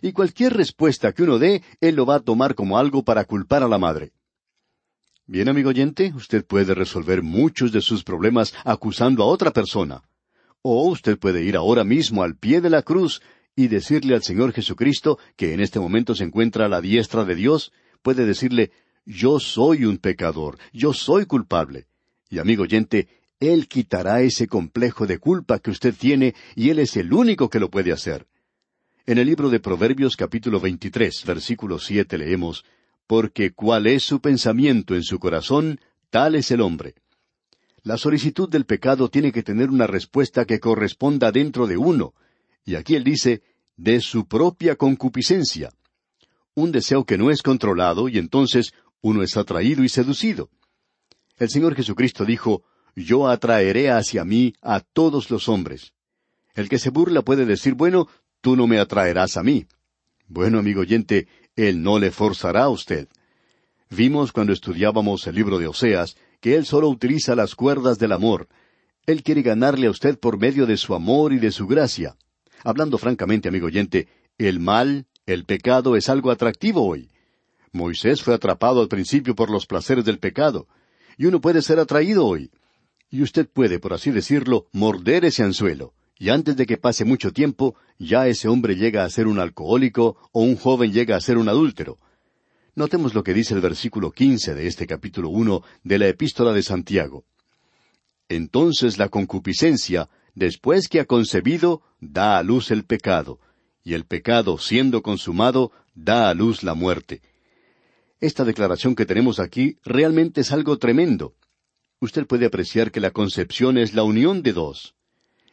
y 0.03 0.13
cualquier 0.13 0.55
respuesta 0.55 1.13
que 1.13 1.23
uno 1.23 1.39
dé, 1.39 1.63
él 1.81 1.97
lo 1.97 2.07
va 2.07 2.17
a 2.17 2.21
tomar 2.21 2.55
como 2.55 2.79
algo 2.79 3.05
para 3.05 3.25
culpar 3.25 3.63
a 3.63 3.69
la 3.69 3.79
madre. 3.79 4.13
Bien, 5.33 5.49
amigo 5.49 5.69
oyente, 5.69 6.13
usted 6.17 6.45
puede 6.45 6.75
resolver 6.75 7.23
muchos 7.23 7.71
de 7.71 7.81
sus 7.81 8.03
problemas 8.03 8.53
acusando 8.65 9.23
a 9.23 9.27
otra 9.27 9.53
persona. 9.53 10.03
O 10.61 10.89
usted 10.89 11.21
puede 11.21 11.45
ir 11.45 11.55
ahora 11.55 11.85
mismo 11.85 12.25
al 12.25 12.35
pie 12.35 12.61
de 12.61 12.69
la 12.69 12.83
cruz 12.83 13.23
y 13.55 13.69
decirle 13.69 14.17
al 14.17 14.25
Señor 14.25 14.53
Jesucristo, 14.53 15.21
que 15.37 15.55
en 15.55 15.61
este 15.61 15.79
momento 15.79 16.17
se 16.17 16.25
encuentra 16.25 16.67
a 16.67 16.69
la 16.69 16.81
diestra 16.81 17.25
de 17.25 17.37
Dios, 17.37 17.71
puede 18.03 18.27
decirle, 18.27 18.73
yo 19.07 19.39
soy 19.39 19.85
un 19.85 19.99
pecador, 19.99 20.59
yo 20.73 20.93
soy 20.93 21.27
culpable. 21.27 21.87
Y 22.29 22.41
amigo 22.41 22.65
oyente, 22.65 23.07
Él 23.39 23.69
quitará 23.69 24.23
ese 24.23 24.49
complejo 24.49 25.07
de 25.07 25.19
culpa 25.19 25.61
que 25.61 25.71
usted 25.71 25.95
tiene 25.95 26.35
y 26.57 26.71
Él 26.71 26.81
es 26.81 26.97
el 26.97 27.13
único 27.13 27.49
que 27.49 27.61
lo 27.61 27.71
puede 27.71 27.93
hacer. 27.93 28.27
En 29.07 29.17
el 29.17 29.29
libro 29.29 29.49
de 29.49 29.61
Proverbios 29.61 30.17
capítulo 30.17 30.59
23, 30.59 31.25
versículo 31.25 31.79
siete 31.79 32.19
leemos, 32.19 32.65
Porque 33.11 33.51
cuál 33.51 33.89
es 33.89 34.05
su 34.05 34.21
pensamiento 34.21 34.95
en 34.95 35.03
su 35.03 35.19
corazón, 35.19 35.81
tal 36.11 36.37
es 36.37 36.53
el 36.53 36.61
hombre. 36.61 36.95
La 37.83 37.97
solicitud 37.97 38.49
del 38.49 38.67
pecado 38.67 39.09
tiene 39.09 39.33
que 39.33 39.43
tener 39.43 39.69
una 39.69 39.89
respuesta 39.89 40.45
que 40.45 40.61
corresponda 40.61 41.33
dentro 41.33 41.67
de 41.67 41.77
uno, 41.77 42.15
y 42.65 42.77
aquí 42.77 42.95
él 42.95 43.03
dice, 43.03 43.43
de 43.77 44.01
su 44.01 44.29
propia 44.29 44.77
concupiscencia. 44.77 45.73
Un 46.55 46.71
deseo 46.71 47.05
que 47.05 47.19
no 47.19 47.33
es 47.33 47.43
controlado 47.43 48.09
y 48.09 48.17
entonces 48.17 48.75
uno 49.01 49.25
es 49.25 49.37
atraído 49.37 49.83
y 49.83 49.89
seducido. 49.89 50.49
El 51.37 51.51
Señor 51.51 51.75
Jesucristo 51.75 52.25
dijo, 52.25 52.63
yo 52.95 53.27
atraeré 53.27 53.91
hacia 53.91 54.25
mí 54.25 54.55
a 54.63 54.79
todos 54.79 55.33
los 55.33 55.49
hombres. 55.49 55.95
El 56.55 56.69
que 56.69 56.79
se 56.79 56.91
burla 56.91 57.23
puede 57.23 57.45
decir, 57.45 57.75
bueno, 57.75 58.07
tú 58.41 58.55
no 58.55 58.69
me 58.69 58.79
atraerás 58.79 59.37
a 59.37 59.43
mí. 59.43 59.67
Bueno, 60.29 60.61
amigo 60.61 60.83
oyente, 60.83 61.27
él 61.57 61.83
no 61.83 61.99
le 61.99 62.11
forzará 62.11 62.65
a 62.65 62.69
usted. 62.69 63.09
Vimos 63.91 64.33
cuando 64.33 64.53
estudiábamos 64.53 65.27
el 65.27 65.35
libro 65.35 65.59
de 65.59 65.67
Oseas 65.67 66.17
que 66.41 66.57
él 66.57 66.65
solo 66.65 66.89
utiliza 66.89 67.35
las 67.35 67.55
cuerdas 67.55 67.99
del 67.99 68.13
amor. 68.13 68.49
Él 69.07 69.23
quiere 69.23 69.43
ganarle 69.43 69.87
a 69.87 69.91
usted 69.91 70.19
por 70.19 70.39
medio 70.39 70.67
de 70.67 70.77
su 70.77 70.95
amor 70.95 71.33
y 71.33 71.39
de 71.39 71.51
su 71.51 71.67
gracia. 71.67 72.17
Hablando 72.65 72.99
francamente, 72.99 73.49
amigo 73.49 73.67
oyente, 73.67 74.09
el 74.39 74.61
mal, 74.61 75.07
el 75.27 75.45
pecado 75.45 75.97
es 75.97 76.09
algo 76.09 76.31
atractivo 76.31 76.87
hoy. 76.87 77.11
Moisés 77.73 78.23
fue 78.23 78.35
atrapado 78.35 78.81
al 78.81 78.89
principio 78.89 79.35
por 79.35 79.51
los 79.51 79.67
placeres 79.67 80.05
del 80.05 80.19
pecado, 80.19 80.67
y 81.17 81.27
uno 81.27 81.41
puede 81.41 81.63
ser 81.63 81.79
atraído 81.79 82.27
hoy. 82.27 82.51
Y 83.11 83.23
usted 83.23 83.49
puede, 83.49 83.79
por 83.79 83.93
así 83.93 84.11
decirlo, 84.11 84.67
morder 84.73 85.25
ese 85.25 85.43
anzuelo, 85.43 85.95
y 86.21 86.29
antes 86.29 86.55
de 86.55 86.67
que 86.67 86.77
pase 86.77 87.07
mucho 87.07 87.33
tiempo, 87.33 87.77
ya 87.99 88.29
ese 88.29 88.47
hombre 88.47 88.77
llega 88.77 89.05
a 89.05 89.09
ser 89.09 89.27
un 89.27 89.39
alcohólico 89.39 90.19
o 90.33 90.43
un 90.43 90.55
joven 90.55 90.93
llega 90.93 91.17
a 91.17 91.21
ser 91.21 91.39
un 91.39 91.49
adúltero. 91.49 91.97
Notemos 92.75 93.15
lo 93.15 93.23
que 93.23 93.33
dice 93.33 93.55
el 93.55 93.63
versículo 93.63 94.13
quince 94.13 94.55
de 94.55 94.67
este 94.67 94.87
capítulo 94.87 95.31
uno 95.31 95.63
de 95.83 95.99
la 95.99 96.09
epístola 96.09 96.53
de 96.53 96.63
Santiago. 96.63 97.25
Entonces 98.29 98.99
la 98.99 99.09
concupiscencia, 99.09 100.11
después 100.35 100.89
que 100.89 101.01
ha 101.01 101.07
concebido, 101.07 101.81
da 102.01 102.37
a 102.37 102.43
luz 102.43 102.71
el 102.71 102.85
pecado, 102.85 103.41
y 103.83 103.95
el 103.95 104.05
pecado, 104.05 104.59
siendo 104.59 105.01
consumado, 105.01 105.73
da 105.95 106.29
a 106.29 106.35
luz 106.35 106.63
la 106.63 106.75
muerte. 106.75 107.23
Esta 108.21 108.45
declaración 108.45 108.95
que 108.95 109.07
tenemos 109.07 109.41
aquí 109.41 109.79
realmente 109.85 110.43
es 110.43 110.53
algo 110.53 110.77
tremendo. 110.77 111.35
Usted 111.99 112.27
puede 112.27 112.45
apreciar 112.45 112.91
que 112.93 113.01
la 113.01 113.11
concepción 113.11 113.79
es 113.79 113.95
la 113.95 114.03
unión 114.03 114.43
de 114.43 114.53
dos. 114.53 114.95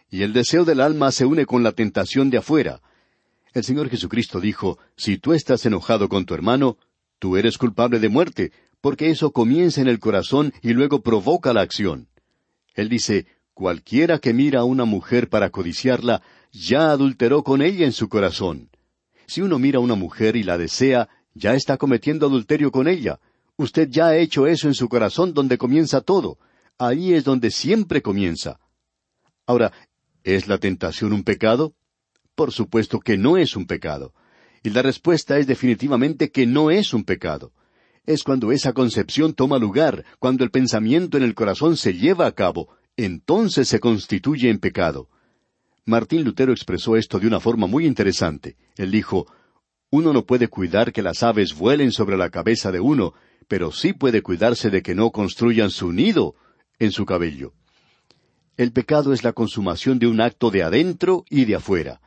Y 0.10 0.24
el 0.24 0.34
deseo 0.34 0.64
del 0.66 0.82
alma 0.82 1.12
se 1.12 1.26
une 1.26 1.46
con 1.46 1.64
la 1.64 1.74
tentación 1.74 2.30
de 2.30 2.38
afuera. 2.38 2.82
El 3.54 3.64
Señor 3.64 3.90
Jesucristo 3.90 4.40
dijo, 4.40 4.78
Si 4.96 5.18
tú 5.18 5.34
estás 5.34 5.66
enojado 5.66 6.10
con 6.10 6.26
tu 6.26 6.34
hermano, 6.34 6.78
tú 7.20 7.38
eres 7.38 7.58
culpable 7.58 8.00
de 8.00 8.10
muerte, 8.10 8.52
porque 8.82 9.10
eso 9.10 9.32
comienza 9.32 9.82
en 9.82 9.88
el 9.88 10.00
corazón 10.00 10.54
y 10.62 10.74
luego 10.74 11.02
provoca 11.02 11.54
la 11.54 11.62
acción. 11.62 12.08
Él 12.74 12.90
dice, 12.90 13.26
Cualquiera 13.54 14.20
que 14.20 14.34
mira 14.34 14.60
a 14.60 14.66
una 14.66 14.86
mujer 14.86 15.30
para 15.30 15.50
codiciarla, 15.50 16.22
ya 16.52 16.92
adulteró 16.92 17.44
con 17.44 17.62
ella 17.64 17.86
en 17.86 17.92
su 17.92 18.08
corazón. 18.08 18.70
Si 19.26 19.42
uno 19.42 19.58
mira 19.58 19.80
a 19.80 19.82
una 19.82 19.96
mujer 19.96 20.36
y 20.36 20.44
la 20.44 20.58
desea, 20.58 21.10
ya 21.34 21.56
está 21.56 21.78
cometiendo 21.78 22.28
adulterio 22.28 22.72
con 22.72 22.88
ella. 22.88 23.20
Usted 23.58 23.90
ya 23.90 24.08
ha 24.08 24.18
hecho 24.18 24.46
eso 24.46 24.68
en 24.68 24.76
su 24.76 24.88
corazón 24.88 25.34
donde 25.34 25.58
comienza 25.58 26.02
todo. 26.02 26.38
Ahí 26.78 27.14
es 27.14 27.24
donde 27.24 27.50
siempre 27.50 28.04
comienza. 28.04 28.60
Ahora, 29.48 29.72
¿es 30.36 30.50
la 30.50 30.58
tentación 30.58 31.14
un 31.14 31.24
pecado? 31.24 31.74
Por 32.36 32.52
supuesto 32.52 33.00
que 33.00 33.18
no 33.18 33.38
es 33.38 33.56
un 33.56 33.66
pecado. 33.66 34.14
Y 34.62 34.72
la 34.72 34.82
respuesta 34.82 35.38
es 35.40 35.48
definitivamente 35.48 36.32
que 36.32 36.46
no 36.46 36.70
es 36.70 36.94
un 36.94 37.06
pecado. 37.06 37.54
Es 38.06 38.24
cuando 38.24 38.52
esa 38.52 38.74
concepción 38.74 39.34
toma 39.34 39.58
lugar, 39.58 40.04
cuando 40.20 40.44
el 40.44 40.52
pensamiento 40.52 41.16
en 41.16 41.24
el 41.24 41.34
corazón 41.34 41.78
se 41.78 41.94
lleva 41.94 42.28
a 42.28 42.34
cabo, 42.34 42.68
entonces 42.98 43.70
se 43.70 43.80
constituye 43.80 44.50
en 44.50 44.60
pecado. 44.60 45.08
Martín 45.86 46.26
Lutero 46.26 46.52
expresó 46.52 46.98
esto 46.98 47.20
de 47.20 47.28
una 47.28 47.40
forma 47.40 47.66
muy 47.66 47.86
interesante. 47.86 48.58
Él 48.76 48.92
dijo, 48.92 49.28
uno 49.92 50.12
no 50.12 50.26
puede 50.26 50.50
cuidar 50.50 50.92
que 50.92 51.02
las 51.02 51.24
aves 51.24 51.56
vuelen 51.56 51.94
sobre 51.94 52.18
la 52.18 52.30
cabeza 52.30 52.74
de 52.74 52.82
uno, 52.82 53.14
pero 53.48 53.72
sí 53.72 53.94
puede 53.94 54.22
cuidarse 54.22 54.70
de 54.70 54.82
que 54.82 54.94
no 54.94 55.12
construyan 55.12 55.70
su 55.70 55.94
nido 55.94 56.36
en 56.80 56.92
su 56.92 57.06
cabello. 57.06 57.54
El 58.58 58.72
pecado 58.72 59.14
es 59.14 59.24
la 59.24 59.34
consumación 59.34 60.00
de 60.00 60.08
un 60.08 60.20
acto 60.20 60.50
de 60.50 60.64
adentro 60.64 61.24
y 61.30 61.46
de 61.46 61.56
afuera. 61.56 62.02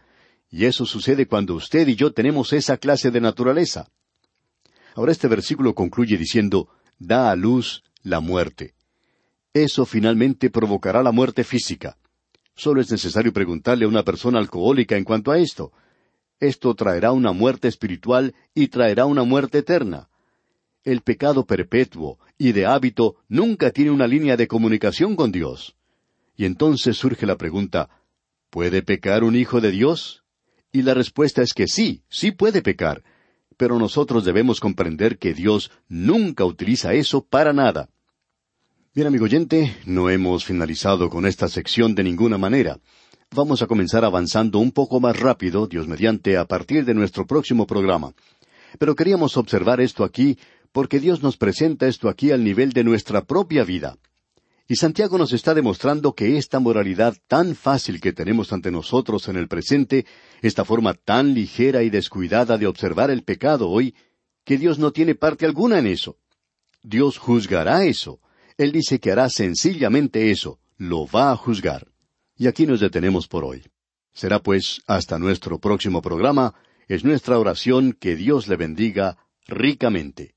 Y 0.50 0.64
eso 0.64 0.84
sucede 0.84 1.26
cuando 1.26 1.54
usted 1.54 1.86
y 1.86 1.94
yo 1.94 2.12
tenemos 2.12 2.52
esa 2.52 2.76
clase 2.76 3.12
de 3.12 3.20
naturaleza. 3.20 3.88
Ahora 4.96 5.12
este 5.12 5.28
versículo 5.28 5.76
concluye 5.76 6.18
diciendo, 6.18 6.68
da 6.98 7.30
a 7.30 7.36
luz 7.36 7.84
la 8.02 8.18
muerte. 8.18 8.74
Eso 9.54 9.86
finalmente 9.86 10.50
provocará 10.50 11.04
la 11.04 11.12
muerte 11.12 11.44
física. 11.44 11.96
Solo 12.56 12.80
es 12.80 12.90
necesario 12.90 13.32
preguntarle 13.32 13.84
a 13.84 13.88
una 13.88 14.02
persona 14.02 14.40
alcohólica 14.40 14.96
en 14.96 15.04
cuanto 15.04 15.30
a 15.30 15.38
esto. 15.38 15.72
Esto 16.40 16.74
traerá 16.74 17.12
una 17.12 17.30
muerte 17.30 17.68
espiritual 17.68 18.34
y 18.54 18.68
traerá 18.68 19.06
una 19.06 19.22
muerte 19.22 19.58
eterna. 19.58 20.08
El 20.82 21.02
pecado 21.02 21.46
perpetuo 21.46 22.18
y 22.36 22.50
de 22.50 22.66
hábito 22.66 23.16
nunca 23.28 23.70
tiene 23.70 23.92
una 23.92 24.08
línea 24.08 24.36
de 24.36 24.48
comunicación 24.48 25.14
con 25.14 25.30
Dios. 25.30 25.76
Y 26.40 26.46
entonces 26.46 26.96
surge 26.96 27.26
la 27.26 27.36
pregunta, 27.36 27.90
¿puede 28.48 28.82
pecar 28.82 29.24
un 29.24 29.36
hijo 29.36 29.60
de 29.60 29.70
Dios? 29.70 30.24
Y 30.72 30.80
la 30.80 30.94
respuesta 30.94 31.42
es 31.42 31.52
que 31.52 31.66
sí, 31.66 32.02
sí 32.08 32.30
puede 32.30 32.62
pecar, 32.62 33.04
pero 33.58 33.78
nosotros 33.78 34.24
debemos 34.24 34.58
comprender 34.58 35.18
que 35.18 35.34
Dios 35.34 35.70
nunca 35.86 36.46
utiliza 36.46 36.94
eso 36.94 37.22
para 37.22 37.52
nada. 37.52 37.90
Bien, 38.94 39.06
amigo 39.06 39.26
oyente, 39.26 39.76
no 39.84 40.08
hemos 40.08 40.46
finalizado 40.46 41.10
con 41.10 41.26
esta 41.26 41.46
sección 41.46 41.94
de 41.94 42.04
ninguna 42.04 42.38
manera. 42.38 42.80
Vamos 43.36 43.60
a 43.60 43.66
comenzar 43.66 44.06
avanzando 44.06 44.60
un 44.60 44.72
poco 44.72 44.98
más 44.98 45.20
rápido, 45.20 45.66
Dios 45.66 45.88
mediante, 45.88 46.38
a 46.38 46.46
partir 46.46 46.86
de 46.86 46.94
nuestro 46.94 47.26
próximo 47.26 47.66
programa. 47.66 48.14
Pero 48.78 48.96
queríamos 48.96 49.36
observar 49.36 49.82
esto 49.82 50.04
aquí 50.04 50.38
porque 50.72 51.00
Dios 51.00 51.22
nos 51.22 51.36
presenta 51.36 51.86
esto 51.86 52.08
aquí 52.08 52.30
al 52.30 52.42
nivel 52.42 52.72
de 52.72 52.82
nuestra 52.82 53.26
propia 53.26 53.62
vida. 53.62 53.98
Y 54.70 54.76
Santiago 54.76 55.18
nos 55.18 55.32
está 55.32 55.52
demostrando 55.52 56.14
que 56.14 56.38
esta 56.38 56.60
moralidad 56.60 57.16
tan 57.26 57.56
fácil 57.56 58.00
que 58.00 58.12
tenemos 58.12 58.52
ante 58.52 58.70
nosotros 58.70 59.26
en 59.26 59.34
el 59.34 59.48
presente, 59.48 60.06
esta 60.42 60.64
forma 60.64 60.94
tan 60.94 61.34
ligera 61.34 61.82
y 61.82 61.90
descuidada 61.90 62.56
de 62.56 62.68
observar 62.68 63.10
el 63.10 63.24
pecado 63.24 63.68
hoy, 63.68 63.96
que 64.44 64.58
Dios 64.58 64.78
no 64.78 64.92
tiene 64.92 65.16
parte 65.16 65.44
alguna 65.44 65.80
en 65.80 65.88
eso. 65.88 66.18
Dios 66.84 67.18
juzgará 67.18 67.84
eso. 67.84 68.20
Él 68.58 68.70
dice 68.70 69.00
que 69.00 69.10
hará 69.10 69.28
sencillamente 69.28 70.30
eso, 70.30 70.60
lo 70.76 71.04
va 71.04 71.32
a 71.32 71.36
juzgar. 71.36 71.88
Y 72.36 72.46
aquí 72.46 72.64
nos 72.64 72.78
detenemos 72.78 73.26
por 73.26 73.44
hoy. 73.44 73.64
Será 74.12 74.38
pues 74.38 74.82
hasta 74.86 75.18
nuestro 75.18 75.58
próximo 75.58 76.00
programa. 76.00 76.54
Es 76.86 77.04
nuestra 77.04 77.40
oración 77.40 77.92
que 77.92 78.14
Dios 78.14 78.46
le 78.46 78.54
bendiga 78.54 79.18
ricamente. 79.48 80.36